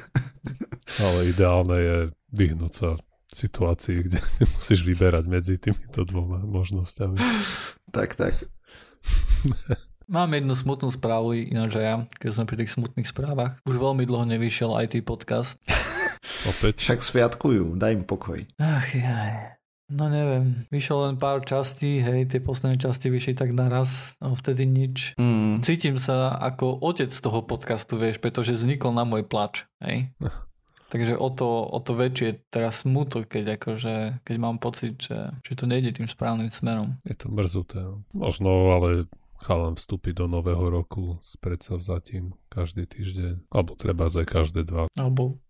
Ale 1.04 1.28
ideálne 1.28 1.76
je 1.76 1.96
vyhnúť 2.32 2.72
sa 2.72 2.88
situácii, 3.36 3.96
kde 4.08 4.18
si 4.24 4.42
musíš 4.48 4.80
vyberať 4.82 5.24
medzi 5.28 5.60
týmito 5.60 6.08
dvoma 6.08 6.40
možnosťami. 6.42 7.20
Tak, 7.92 8.16
tak. 8.16 8.34
Mám 10.06 10.38
jednu 10.38 10.54
smutnú 10.54 10.88
správu, 10.94 11.34
ináč 11.34 11.76
aj 11.76 11.84
ja, 11.84 11.96
keď 12.22 12.30
sme 12.30 12.44
pri 12.46 12.56
tých 12.62 12.72
smutných 12.78 13.10
správach. 13.10 13.58
Už 13.66 13.76
veľmi 13.76 14.06
dlho 14.06 14.24
nevyšiel 14.24 14.70
IT 14.86 15.02
podcast. 15.02 15.58
Opäť 16.46 16.78
Však 16.78 17.02
sviatkujú, 17.02 17.74
daj 17.74 17.92
im 17.92 18.04
pokoj. 18.06 18.38
Ach 18.62 18.86
jaj. 18.94 19.58
No 19.86 20.10
neviem, 20.10 20.66
vyšiel 20.74 20.98
len 21.10 21.14
pár 21.14 21.46
častí, 21.46 22.02
hej, 22.02 22.26
tie 22.26 22.42
posledné 22.42 22.74
časti 22.74 23.06
vyšli 23.06 23.38
tak 23.38 23.54
naraz 23.54 24.18
a 24.18 24.34
vtedy 24.34 24.66
nič. 24.66 25.14
Mm. 25.14 25.62
Cítim 25.62 25.94
sa 25.94 26.34
ako 26.42 26.82
otec 26.82 27.14
toho 27.14 27.46
podcastu, 27.46 27.94
vieš, 27.94 28.18
pretože 28.18 28.58
vznikol 28.58 28.90
na 28.90 29.06
môj 29.06 29.22
plač, 29.22 29.62
hej. 29.78 30.10
Takže 30.86 31.18
o 31.18 31.28
to, 31.34 31.66
o 31.66 31.78
to 31.82 31.98
väčšie 31.98 32.46
teraz 32.46 32.86
smutok, 32.86 33.26
keď 33.26 33.58
akože, 33.58 34.22
keď 34.22 34.36
mám 34.38 34.62
pocit, 34.62 34.94
že, 35.02 35.34
že 35.42 35.52
to 35.58 35.66
nejde 35.66 35.98
tým 35.98 36.06
správnym 36.06 36.50
smerom. 36.54 37.02
je 37.02 37.16
to 37.18 37.26
mrzuté. 37.26 37.82
no. 37.82 38.06
Možno, 38.14 38.70
ale 38.70 39.10
chalan 39.42 39.74
vstúpi 39.74 40.14
do 40.14 40.30
nového 40.30 40.62
roku 40.70 41.18
s 41.20 41.36
predsavzatím 41.36 42.38
každý 42.48 42.86
týždeň. 42.86 43.50
Alebo 43.50 43.74
treba 43.74 44.06
aj 44.06 44.26
každé 44.26 44.62
dva. 44.62 44.86
Alebo 44.94 45.42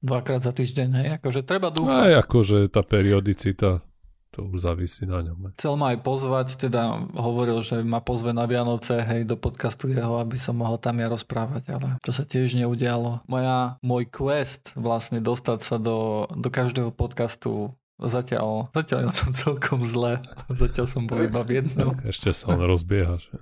dvakrát 0.00 0.42
za 0.42 0.52
týždeň, 0.52 0.88
hej, 0.96 1.08
akože 1.20 1.40
treba 1.44 1.68
dúfať. 1.68 1.92
Aj 1.92 2.12
akože 2.24 2.58
tá 2.72 2.82
periodicita, 2.84 3.84
to 4.30 4.46
už 4.46 4.62
závisí 4.62 5.02
na 5.06 5.20
ňom. 5.26 5.50
Chcel 5.58 5.74
ma 5.74 5.90
aj 5.90 5.98
pozvať, 6.06 6.48
teda 6.54 7.10
hovoril, 7.18 7.58
že 7.66 7.82
ma 7.82 7.98
pozve 7.98 8.30
na 8.30 8.46
Vianoce, 8.46 9.02
hej, 9.02 9.26
do 9.26 9.34
podcastu 9.34 9.90
jeho, 9.90 10.22
aby 10.22 10.38
som 10.38 10.54
mohol 10.54 10.78
tam 10.78 11.02
ja 11.02 11.10
rozprávať, 11.10 11.62
ale 11.74 11.88
to 12.06 12.14
sa 12.14 12.22
tiež 12.22 12.54
neudialo. 12.54 13.26
Moja, 13.26 13.78
môj 13.82 14.06
quest 14.06 14.70
vlastne 14.78 15.18
dostať 15.18 15.58
sa 15.66 15.76
do, 15.82 16.30
do 16.30 16.46
každého 16.46 16.94
podcastu 16.94 17.74
zatiaľ, 17.98 18.70
zatiaľ 18.72 19.10
tom 19.12 19.30
celkom 19.34 19.80
zle. 19.84 20.22
Zatiaľ 20.62 20.86
som 20.88 21.04
bol 21.04 21.20
iba 21.20 21.42
v 21.44 21.60
jednom. 21.60 21.92
Ešte 22.06 22.32
sa 22.32 22.56
len 22.56 22.64
rozbieha. 22.64 23.20
Že? 23.20 23.34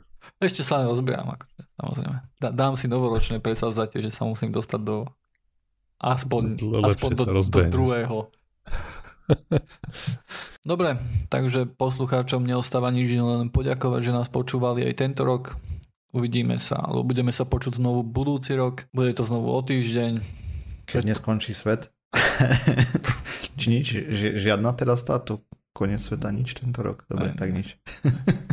Ešte 0.42 0.66
sa 0.66 0.82
len 0.82 0.90
rozbieham, 0.90 1.30
akože, 1.30 1.62
samozrejme. 1.78 2.16
Dá, 2.42 2.48
dám 2.50 2.74
si 2.74 2.90
novoročné 2.90 3.38
predsavzatie, 3.38 4.02
že 4.02 4.10
sa 4.10 4.26
musím 4.26 4.50
dostať 4.50 4.80
do 4.82 5.06
aspoň, 6.02 6.58
aspoň 6.90 7.10
do, 7.14 7.24
do 7.38 7.60
druhého 7.70 8.18
Dobre, 10.70 11.00
takže 11.28 11.68
poslucháčom 11.68 12.44
neostáva 12.44 12.88
nič 12.92 13.12
len 13.16 13.52
poďakovať, 13.52 14.00
že 14.00 14.12
nás 14.16 14.28
počúvali 14.28 14.84
aj 14.84 14.94
tento 15.00 15.22
rok. 15.24 15.56
Uvidíme 16.12 16.56
sa, 16.56 16.80
alebo 16.80 17.04
budeme 17.04 17.32
sa 17.32 17.44
počuť 17.44 17.76
znovu 17.76 18.00
budúci 18.00 18.56
rok. 18.56 18.88
Bude 18.96 19.12
to 19.12 19.22
znovu 19.28 19.52
o 19.52 19.60
týždeň. 19.60 20.24
Keď 20.88 21.04
neskončí 21.04 21.52
svet. 21.52 21.92
Či 23.60 23.66
nič, 23.68 23.86
ži, 23.92 24.28
žiadna 24.40 24.72
teraz 24.72 25.04
táto 25.04 25.44
koniec 25.76 26.00
sveta, 26.00 26.32
nič 26.32 26.56
tento 26.56 26.80
rok. 26.80 27.04
Dobre, 27.06 27.32
aj. 27.32 27.36
tak 27.36 27.50
nič. 27.52 27.76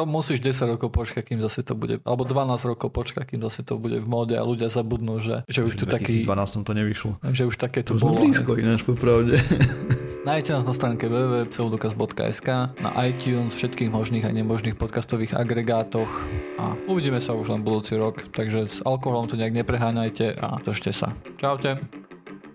To 0.00 0.08
musíš 0.08 0.40
10 0.40 0.80
rokov 0.80 0.96
počkať, 0.96 1.28
kým 1.28 1.44
zase 1.44 1.60
to 1.60 1.76
bude, 1.76 2.00
alebo 2.08 2.24
12 2.24 2.72
rokov 2.72 2.88
počkať, 2.88 3.36
kým 3.36 3.44
zase 3.44 3.60
to 3.60 3.76
bude 3.76 4.00
v 4.00 4.08
móde 4.08 4.32
a 4.32 4.40
ľudia 4.40 4.72
zabudnú, 4.72 5.20
že, 5.20 5.44
že 5.44 5.60
už 5.60 5.76
tu 5.76 5.84
taký... 5.84 6.24
V 6.24 6.32
2012 6.32 6.64
to 6.64 6.72
nevyšlo. 6.72 7.10
Že 7.20 7.44
už 7.52 7.56
také 7.60 7.84
to, 7.84 8.00
to 8.00 8.08
bolo. 8.08 8.24
blízko 8.24 8.56
ináč, 8.56 8.80
popravde. 8.80 9.36
Nájdete 10.28 10.56
nás 10.56 10.64
na 10.64 10.72
stránke 10.72 11.04
www.pseudokaz.sk, 11.04 12.48
na 12.80 12.90
iTunes, 13.04 13.52
všetkých 13.60 13.92
možných 13.92 14.24
a 14.24 14.32
nemožných 14.32 14.80
podcastových 14.80 15.36
agregátoch 15.36 16.08
a 16.56 16.80
uvidíme 16.88 17.20
sa 17.20 17.36
už 17.36 17.52
len 17.52 17.60
budúci 17.60 18.00
rok, 18.00 18.24
takže 18.32 18.72
s 18.72 18.80
alkoholom 18.80 19.28
to 19.28 19.36
nejak 19.36 19.52
nepreháňajte 19.52 20.40
a 20.40 20.64
držte 20.64 20.96
sa. 20.96 21.12
Čaute. 21.36 21.76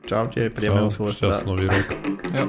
Čaute, 0.10 0.50
príjemného 0.50 0.90
Čau, 0.90 1.14
Šťastný 1.14 1.70
rok. 1.70 1.86
Jo. 2.34 2.46